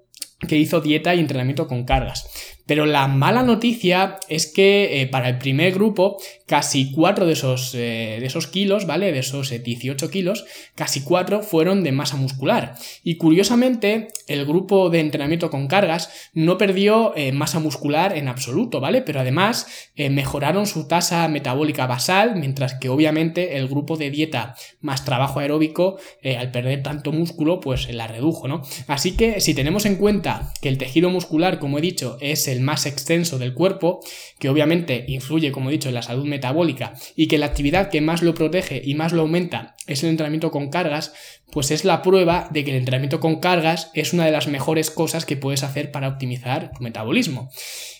que 0.47 0.57
hizo 0.57 0.81
dieta 0.81 1.15
y 1.15 1.19
entrenamiento 1.19 1.67
con 1.67 1.85
cargas. 1.85 2.29
Pero 2.65 2.85
la 2.85 3.07
mala 3.07 3.43
noticia 3.43 4.19
es 4.29 4.47
que 4.47 5.01
eh, 5.01 5.07
para 5.07 5.29
el 5.29 5.37
primer 5.37 5.73
grupo, 5.73 6.17
casi 6.47 6.91
4 6.91 7.25
de 7.25 7.33
esos, 7.33 7.75
eh, 7.75 8.17
de 8.19 8.25
esos 8.25 8.47
kilos, 8.47 8.85
¿vale? 8.85 9.11
De 9.11 9.19
esos 9.19 9.49
18 9.49 10.05
eh, 10.05 10.09
kilos, 10.09 10.45
casi 10.75 11.01
4 11.01 11.43
fueron 11.43 11.83
de 11.83 11.91
masa 11.91 12.15
muscular. 12.15 12.75
Y 13.03 13.15
curiosamente, 13.15 14.07
el 14.27 14.45
grupo 14.45 14.89
de 14.89 15.01
entrenamiento 15.01 15.49
con 15.49 15.67
cargas 15.67 16.09
no 16.33 16.57
perdió 16.57 17.13
masa 17.33 17.59
muscular 17.59 18.17
en 18.17 18.27
absoluto, 18.27 18.79
¿vale? 18.79 19.01
Pero 19.01 19.19
además 19.19 19.67
mejoraron 19.95 20.65
su 20.65 20.87
tasa 20.87 21.27
metabólica 21.27 21.87
basal, 21.87 22.35
mientras 22.35 22.75
que 22.75 22.89
obviamente 22.89 23.57
el 23.57 23.67
grupo 23.67 23.97
de 23.97 24.09
dieta 24.09 24.55
más 24.81 25.05
trabajo 25.05 25.39
aeróbico, 25.39 25.97
al 26.23 26.51
perder 26.51 26.83
tanto 26.83 27.11
músculo, 27.11 27.59
pues 27.59 27.91
la 27.93 28.07
redujo, 28.07 28.47
¿no? 28.47 28.61
Así 28.87 29.15
que 29.15 29.41
si 29.41 29.53
tenemos 29.53 29.85
en 29.85 29.95
cuenta 29.95 30.53
que 30.61 30.69
el 30.69 30.77
tejido 30.77 31.09
muscular, 31.09 31.59
como 31.59 31.77
he 31.77 31.81
dicho, 31.81 32.17
es 32.21 32.47
el 32.53 32.61
más 32.61 32.85
extenso 32.85 33.37
del 33.37 33.53
cuerpo, 33.53 33.99
que 34.39 34.49
obviamente 34.49 35.05
influye, 35.07 35.51
como 35.51 35.69
he 35.69 35.73
dicho, 35.73 35.89
en 35.89 35.95
la 35.95 36.01
salud 36.01 36.25
metabólica 36.25 36.93
y 37.15 37.27
que 37.27 37.37
la 37.37 37.47
actividad 37.47 37.89
que 37.89 38.01
más 38.01 38.21
lo 38.21 38.33
protege 38.33 38.81
y 38.83 38.95
más 38.95 39.11
lo 39.11 39.23
aumenta 39.23 39.75
es 39.87 40.03
el 40.03 40.09
entrenamiento 40.09 40.51
con 40.51 40.69
cargas, 40.69 41.13
pues 41.51 41.71
es 41.71 41.85
la 41.85 42.01
prueba 42.01 42.47
de 42.51 42.63
que 42.63 42.71
el 42.71 42.77
entrenamiento 42.77 43.19
con 43.19 43.39
cargas 43.39 43.91
es 43.93 44.13
una 44.13 44.25
de 44.25 44.31
las 44.31 44.47
mejores 44.47 44.89
cosas 44.89 45.25
que 45.25 45.37
puedes 45.37 45.63
hacer 45.63 45.91
para 45.91 46.07
optimizar 46.07 46.71
tu 46.71 46.83
metabolismo. 46.83 47.49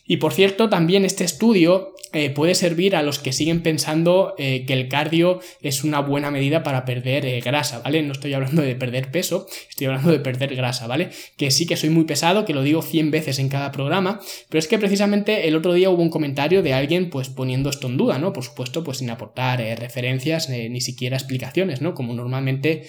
Y 0.06 0.18
por 0.18 0.34
cierto, 0.34 0.70
también 0.70 1.06
este 1.06 1.24
estudio 1.24 1.94
eh, 2.16 2.30
puede 2.30 2.54
servir 2.54 2.96
a 2.96 3.02
los 3.02 3.18
que 3.18 3.34
siguen 3.34 3.64
pensando 3.64 4.36
eh, 4.38 4.66
que 4.68 4.74
el 4.74 4.88
cardio 4.88 5.40
es 5.62 5.84
una 5.84 6.00
buena 6.00 6.30
medida 6.30 6.62
para 6.62 6.86
perder 6.86 7.26
eh, 7.26 7.40
grasa, 7.40 7.80
¿vale? 7.80 8.04
No 8.04 8.12
estoy 8.12 8.36
hablando 8.36 8.62
de 8.62 8.76
perder 8.76 9.10
peso, 9.10 9.48
estoy 9.68 9.88
hablando 9.88 10.12
de 10.12 10.20
perder 10.20 10.56
grasa, 10.56 10.86
¿vale? 10.86 11.10
Que 11.38 11.50
sí 11.50 11.66
que 11.66 11.76
soy 11.76 11.90
muy 11.90 12.04
pesado, 12.04 12.46
que 12.46 12.54
lo 12.54 12.62
digo 12.62 12.84
100 12.84 13.10
veces 13.10 13.40
en 13.40 13.50
cada 13.50 13.72
programa, 13.72 14.20
pero 14.50 14.60
es 14.60 14.68
que 14.68 14.78
precisamente 14.78 15.48
el 15.48 15.56
otro 15.56 15.74
día 15.74 15.90
hubo 15.90 16.04
un 16.04 16.12
comentario 16.12 16.62
de 16.62 16.74
alguien 16.74 17.10
pues 17.10 17.30
poniendo 17.30 17.72
esto 17.72 17.88
en 17.88 17.98
duda, 17.98 18.20
¿no? 18.20 18.32
Por 18.32 18.44
supuesto, 18.44 18.84
pues 18.84 19.00
sin 19.00 19.10
aportar 19.10 19.60
referencias 19.80 20.50
ni 20.50 20.82
siquiera 20.82 21.18
explicaciones, 21.18 21.73
¿no? 21.82 21.94
Como 21.94 22.14
normalmente 22.14 22.88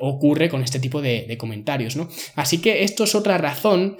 ocurre 0.00 0.48
con 0.48 0.62
este 0.62 0.78
tipo 0.78 1.00
de, 1.02 1.36
comentarios, 1.38 1.96
¿no? 1.96 2.08
Así 2.34 2.58
que 2.58 2.84
esto 2.84 3.04
es 3.04 3.14
otra 3.14 3.38
razón, 3.38 3.96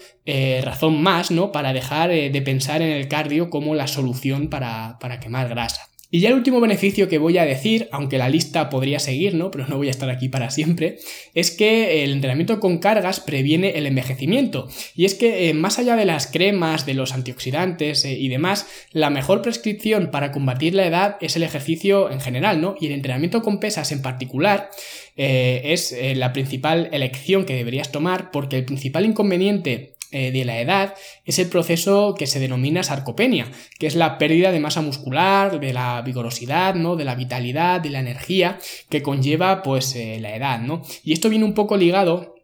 razón 0.62 1.02
más, 1.02 1.30
¿no? 1.30 1.52
Para 1.52 1.72
dejar 1.72 2.10
de 2.10 2.42
pensar 2.42 2.82
en 2.82 2.90
el 2.90 3.08
cardio 3.08 3.50
como 3.50 3.74
la 3.74 3.86
solución 3.86 4.48
para, 4.48 4.98
para 5.00 5.20
quemar 5.20 5.48
grasa. 5.48 5.91
Y 6.14 6.20
ya 6.20 6.28
el 6.28 6.34
último 6.34 6.60
beneficio 6.60 7.08
que 7.08 7.16
voy 7.16 7.38
a 7.38 7.46
decir, 7.46 7.88
aunque 7.90 8.18
la 8.18 8.28
lista 8.28 8.68
podría 8.68 8.98
seguir, 8.98 9.34
¿no? 9.34 9.50
Pero 9.50 9.66
no 9.66 9.78
voy 9.78 9.88
a 9.88 9.90
estar 9.90 10.10
aquí 10.10 10.28
para 10.28 10.50
siempre, 10.50 10.98
es 11.32 11.50
que 11.50 12.04
el 12.04 12.12
entrenamiento 12.12 12.60
con 12.60 12.76
cargas 12.76 13.18
previene 13.18 13.78
el 13.78 13.86
envejecimiento. 13.86 14.68
Y 14.94 15.06
es 15.06 15.14
que 15.14 15.48
eh, 15.48 15.54
más 15.54 15.78
allá 15.78 15.96
de 15.96 16.04
las 16.04 16.26
cremas, 16.26 16.84
de 16.84 16.92
los 16.92 17.14
antioxidantes 17.14 18.04
eh, 18.04 18.12
y 18.12 18.28
demás, 18.28 18.66
la 18.90 19.08
mejor 19.08 19.40
prescripción 19.40 20.10
para 20.10 20.32
combatir 20.32 20.74
la 20.74 20.86
edad 20.86 21.16
es 21.22 21.36
el 21.36 21.44
ejercicio 21.44 22.10
en 22.10 22.20
general, 22.20 22.60
¿no? 22.60 22.74
Y 22.78 22.88
el 22.88 22.92
entrenamiento 22.92 23.40
con 23.40 23.58
pesas 23.58 23.90
en 23.90 24.02
particular 24.02 24.68
es 25.16 25.94
la 26.16 26.32
principal 26.32 26.88
elección 26.90 27.44
que 27.44 27.54
deberías 27.54 27.92
tomar 27.92 28.30
porque 28.30 28.56
el 28.56 28.64
principal 28.64 29.04
inconveniente 29.04 29.91
de 30.12 30.44
la 30.44 30.60
edad 30.60 30.94
es 31.24 31.38
el 31.38 31.48
proceso 31.48 32.14
que 32.18 32.26
se 32.26 32.38
denomina 32.38 32.82
sarcopenia, 32.82 33.50
que 33.78 33.86
es 33.86 33.96
la 33.96 34.18
pérdida 34.18 34.52
de 34.52 34.60
masa 34.60 34.82
muscular, 34.82 35.58
de 35.58 35.72
la 35.72 36.02
vigorosidad, 36.02 36.74
¿no? 36.74 36.96
de 36.96 37.04
la 37.04 37.14
vitalidad, 37.14 37.80
de 37.80 37.90
la 37.90 38.00
energía 38.00 38.58
que 38.88 39.02
conlleva 39.02 39.62
pues 39.62 39.96
la 39.96 40.36
edad, 40.36 40.60
¿no? 40.60 40.82
Y 41.02 41.12
esto 41.12 41.28
viene 41.28 41.44
un 41.44 41.54
poco 41.54 41.76
ligado 41.76 42.34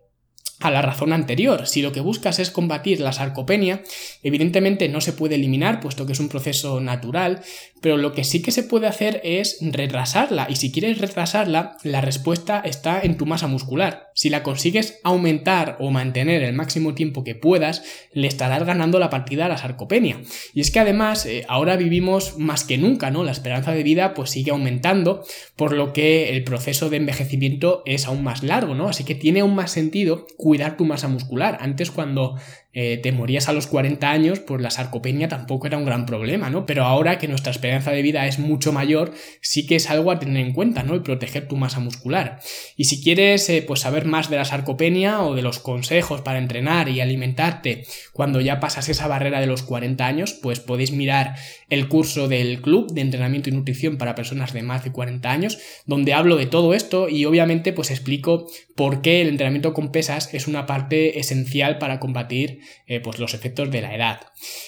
a 0.61 0.71
la 0.71 0.83
razón 0.83 1.13
anterior. 1.13 1.67
Si 1.67 1.83
lo 1.83 1.93
que 1.93 2.01
buscas 2.01 2.39
es 2.39 2.51
combatir 2.51 3.01
la 3.01 3.13
sarcopenia, 3.13 3.83
evidentemente 4.23 4.89
no 4.89 5.01
se 5.01 5.13
puede 5.13 5.37
eliminar, 5.37 5.81
puesto 5.81 6.07
que 6.07 6.13
es 6.13 6.21
un 6.21 6.29
proceso 6.29 6.81
natural, 6.81 7.43
pero 7.81 7.97
lo 7.97 8.13
que 8.13 8.25
sí 8.25 8.43
que 8.43 8.51
se 8.51 8.65
puede 8.65 8.87
hacer 8.87 9.21
es 9.25 9.59
retrasarla. 9.61 10.47
Y 10.51 10.57
si 10.57 10.73
quieres 10.73 10.99
retrasarla, 10.99 11.77
la 11.85 12.01
respuesta 12.01 12.61
está 12.65 13.01
en 13.01 13.17
tu 13.17 13.27
masa 13.27 13.47
muscular. 13.47 14.09
Si 14.15 14.31
la 14.31 14.43
consigues 14.43 14.99
aumentar 15.05 15.77
o 15.79 15.91
mantener 15.91 16.43
el 16.43 16.55
máximo 16.55 16.95
tiempo 16.95 17.23
que 17.23 17.37
puedas, 17.37 17.85
le 18.13 18.27
estarás 18.27 18.65
ganando 18.65 18.99
la 18.99 19.11
partida 19.11 19.47
a 19.47 19.49
la 19.49 19.59
sarcopenia. 19.59 20.21
Y 20.55 20.61
es 20.61 20.73
que 20.73 20.81
además, 20.81 21.25
eh, 21.27 21.45
ahora 21.49 21.77
vivimos 21.77 22.37
más 22.37 22.65
que 22.65 22.79
nunca, 22.79 23.11
¿no? 23.11 23.23
La 23.23 23.33
esperanza 23.33 23.73
de 23.73 23.85
vida 23.85 24.15
pues 24.15 24.31
sigue 24.31 24.51
aumentando, 24.51 25.25
por 25.55 25.73
lo 25.73 25.93
que 25.93 26.31
el 26.31 26.43
proceso 26.43 26.91
de 26.91 26.97
envejecimiento 26.97 27.83
es 27.87 28.07
aún 28.07 28.25
más 28.25 28.43
largo, 28.43 28.75
¿no? 28.75 28.89
Así 28.89 29.05
que 29.05 29.15
tiene 29.15 29.41
aún 29.41 29.55
más 29.55 29.71
sentido 29.71 30.27
cuidar 30.49 30.79
tu 30.79 30.87
masa 30.87 31.09
muscular. 31.09 31.59
Antes 31.61 31.91
cuando 31.91 32.41
eh, 32.81 32.97
te 32.97 33.11
morías 33.11 33.49
a 33.49 33.53
los 33.53 33.67
40 33.67 34.09
años, 34.09 34.39
pues 34.39 34.63
la 34.63 34.71
sarcopenia 34.71 35.27
tampoco 35.27 35.67
era 35.67 35.77
un 35.77 35.85
gran 35.85 36.07
problema, 36.07 36.49
¿no? 36.49 36.65
Pero 36.65 36.85
ahora 36.85 37.19
que 37.19 37.27
nuestra 37.27 37.51
esperanza 37.51 37.91
de 37.91 38.03
vida 38.03 38.29
es 38.29 38.39
mucho 38.39 38.73
mayor, 38.73 39.11
sí 39.41 39.67
que 39.67 39.75
es 39.75 39.91
algo 39.91 40.13
a 40.13 40.21
tener 40.21 40.47
en 40.47 40.53
cuenta, 40.53 40.85
¿no? 40.85 40.95
Y 40.95 41.01
proteger 41.01 41.49
tu 41.49 41.57
masa 41.57 41.81
muscular. 41.81 42.39
Y 42.77 42.85
si 42.85 43.03
quieres, 43.03 43.51
eh, 43.51 43.65
pues 43.67 43.81
saber 43.81 44.05
más 44.05 44.31
de 44.31 44.37
la 44.37 44.45
sarcopenia 44.45 45.23
o 45.25 45.35
de 45.35 45.43
los 45.43 45.59
consejos 45.59 46.21
para 46.21 46.39
entrenar 46.39 46.89
y 46.89 47.01
alimentarte 47.01 47.83
cuando 48.13 48.41
ya 48.41 48.61
pasas 48.61 48.89
esa 48.89 49.09
barrera 49.09 49.41
de 49.41 49.49
los 49.49 49.65
40 49.65 50.07
años, 50.07 50.35
pues 50.35 50.61
podéis 50.61 50.93
mirar 50.93 51.35
el 51.71 51.89
curso 51.89 52.29
del 52.29 52.63
Club 52.63 52.93
de 52.93 53.01
Entrenamiento 53.01 53.51
y 53.51 53.55
Nutrición 53.55 53.99
para 53.99 54.15
personas 54.15 54.53
de 54.53 54.63
más 54.63 54.85
de 54.85 54.93
40 54.93 55.29
años, 55.29 55.59
donde 55.85 56.15
hablo 56.15 56.37
de 56.37 56.47
todo 56.47 56.75
esto 56.75 57.09
y 57.09 57.25
obviamente 57.25 57.73
pues 57.73 57.91
explico 57.91 58.47
por 58.77 59.03
qué 59.03 59.21
el 59.21 59.29
entrenamiento 59.29 59.75
con 59.75 59.91
pesas 59.91 60.33
es 60.33 60.47
una 60.47 60.65
parte 60.65 61.19
esencial 61.19 61.79
para 61.79 61.99
combatir 61.99 62.61
eh, 62.87 63.01
pues 63.01 63.19
los 63.19 63.35
efectos 63.35 63.71
de 63.71 63.83
la 63.83 63.95
edad. 63.95 64.21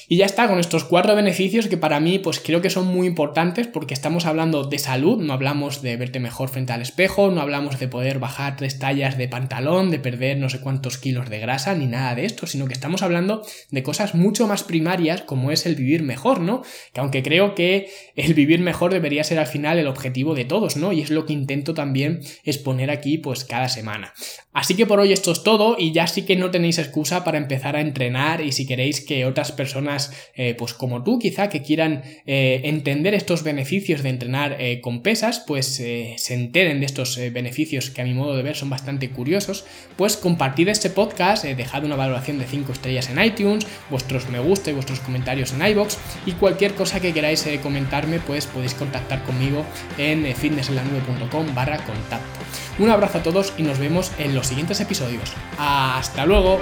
Y 0.09 0.17
ya 0.17 0.27
está, 0.27 0.49
con 0.49 0.59
estos 0.59 0.85
cuatro 0.85 1.15
beneficios 1.15 1.69
que 1.69 1.77
para 1.77 2.01
mí 2.01 2.19
pues 2.19 2.41
creo 2.41 2.61
que 2.61 2.71
son 2.71 2.87
muy 2.87 3.07
importantes 3.07 3.67
porque 3.67 3.95
estamos 3.95 4.27
hablando 4.27 4.65
de 4.65 4.79
salud, 4.79 5.19
no 5.23 5.33
hablamos 5.33 5.83
de 5.83 5.97
verte 5.97 6.21
mejor 6.21 6.49
frente 6.49 6.73
al 6.73 6.83
espejo, 6.83 7.31
no 7.31 7.41
hablamos 7.41 7.79
de 7.79 7.89
poder 7.89 8.19
bajar 8.19 8.57
tres 8.57 8.79
tallas 8.79 9.17
de 9.17 9.29
pantalón, 9.29 9.91
de 9.91 9.99
perder 9.99 10.39
no 10.39 10.49
sé 10.49 10.61
cuántos 10.61 10.99
kilos 10.99 11.31
de 11.31 11.39
grasa, 11.39 11.75
ni 11.75 11.87
nada 11.87 12.15
de 12.15 12.25
esto, 12.25 12.47
sino 12.47 12.67
que 12.67 12.75
estamos 12.75 13.03
hablando 13.03 13.43
de 13.71 13.83
cosas 13.83 14.15
mucho 14.15 14.47
más 14.47 14.65
primarias 14.65 15.23
como 15.23 15.51
es 15.51 15.67
el 15.67 15.77
vivir 15.77 16.03
mejor, 16.03 16.41
¿no? 16.41 16.63
Que 16.93 17.01
aunque 17.01 17.23
creo 17.23 17.55
que 17.55 17.91
el 18.17 18.35
vivir 18.35 18.61
mejor 18.61 18.93
debería 18.93 19.25
ser 19.25 19.39
al 19.39 19.47
final 19.47 19.79
el 19.79 19.87
objetivo 19.87 20.35
de 20.35 20.45
todos, 20.45 20.77
¿no? 20.77 20.93
Y 20.93 21.01
es 21.01 21.11
lo 21.11 21.27
que 21.27 21.33
intento 21.33 21.75
también 21.75 22.21
exponer 22.45 22.91
aquí 22.91 23.19
pues 23.19 23.45
cada 23.45 23.69
semana. 23.69 24.13
Así 24.53 24.75
que 24.75 24.87
por 24.87 24.99
hoy 24.99 25.13
esto 25.13 25.33
es 25.33 25.43
todo 25.43 25.77
y 25.79 25.93
ya 25.93 26.07
sí 26.07 26.23
que 26.23 26.37
no 26.37 26.51
tenéis 26.51 26.79
excusa 26.79 27.23
para 27.25 27.39
empezar 27.39 27.77
entrenar 27.81 28.41
y 28.41 28.53
si 28.53 28.67
queréis 28.67 29.01
que 29.01 29.25
otras 29.25 29.53
personas 29.53 30.13
eh, 30.35 30.55
pues 30.57 30.75
como 30.75 31.03
tú 31.03 31.19
quizá 31.19 31.49
que 31.49 31.63
quieran 31.63 32.03
eh, 32.27 32.61
entender 32.65 33.15
estos 33.15 33.43
beneficios 33.43 34.03
de 34.03 34.11
entrenar 34.11 34.57
eh, 34.59 34.81
con 34.81 35.03
pesas 35.03 35.43
pues 35.47 35.67
se 35.67 36.35
enteren 36.35 36.81
de 36.81 36.87
estos 36.87 37.19
beneficios 37.33 37.91
que 37.91 38.03
a 38.03 38.05
mi 38.05 38.15
modo 38.15 38.37
de 38.37 38.43
ver 38.43 38.57
son 38.57 38.71
bastante 38.71 39.11
curiosos 39.11 39.65
pues 39.97 40.17
compartid 40.17 40.69
este 40.69 40.91
podcast 40.91 41.45
dejad 41.45 41.85
una 41.85 41.97
valoración 41.97 42.39
de 42.39 42.47
5 42.47 42.73
estrellas 42.73 43.09
en 43.11 43.23
iTunes 43.23 43.67
vuestros 43.89 44.29
me 44.29 44.39
gusta 44.39 44.71
y 44.71 44.75
vuestros 44.75 45.01
comentarios 45.01 45.53
en 45.53 45.67
iBox 45.67 45.99
y 46.27 46.33
cualquier 46.33 46.75
cosa 46.75 47.01
que 47.01 47.13
queráis 47.13 47.49
comentarme 47.63 48.19
pues 48.21 48.47
podéis 48.47 48.75
contactar 48.75 49.23
conmigo 49.25 49.65
en 49.99 50.35
fitnessenlanube.com 50.35 51.55
barra 51.55 51.79
contacto 51.85 52.41
un 52.81 52.89
abrazo 52.89 53.19
a 53.19 53.23
todos 53.23 53.53
y 53.59 53.63
nos 53.63 53.79
vemos 53.79 54.11
en 54.19 54.35
los 54.35 54.47
siguientes 54.47 54.81
episodios. 54.81 55.35
¡Hasta 55.59 56.25
luego! 56.25 56.59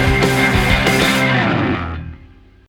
Música 0.00 0.69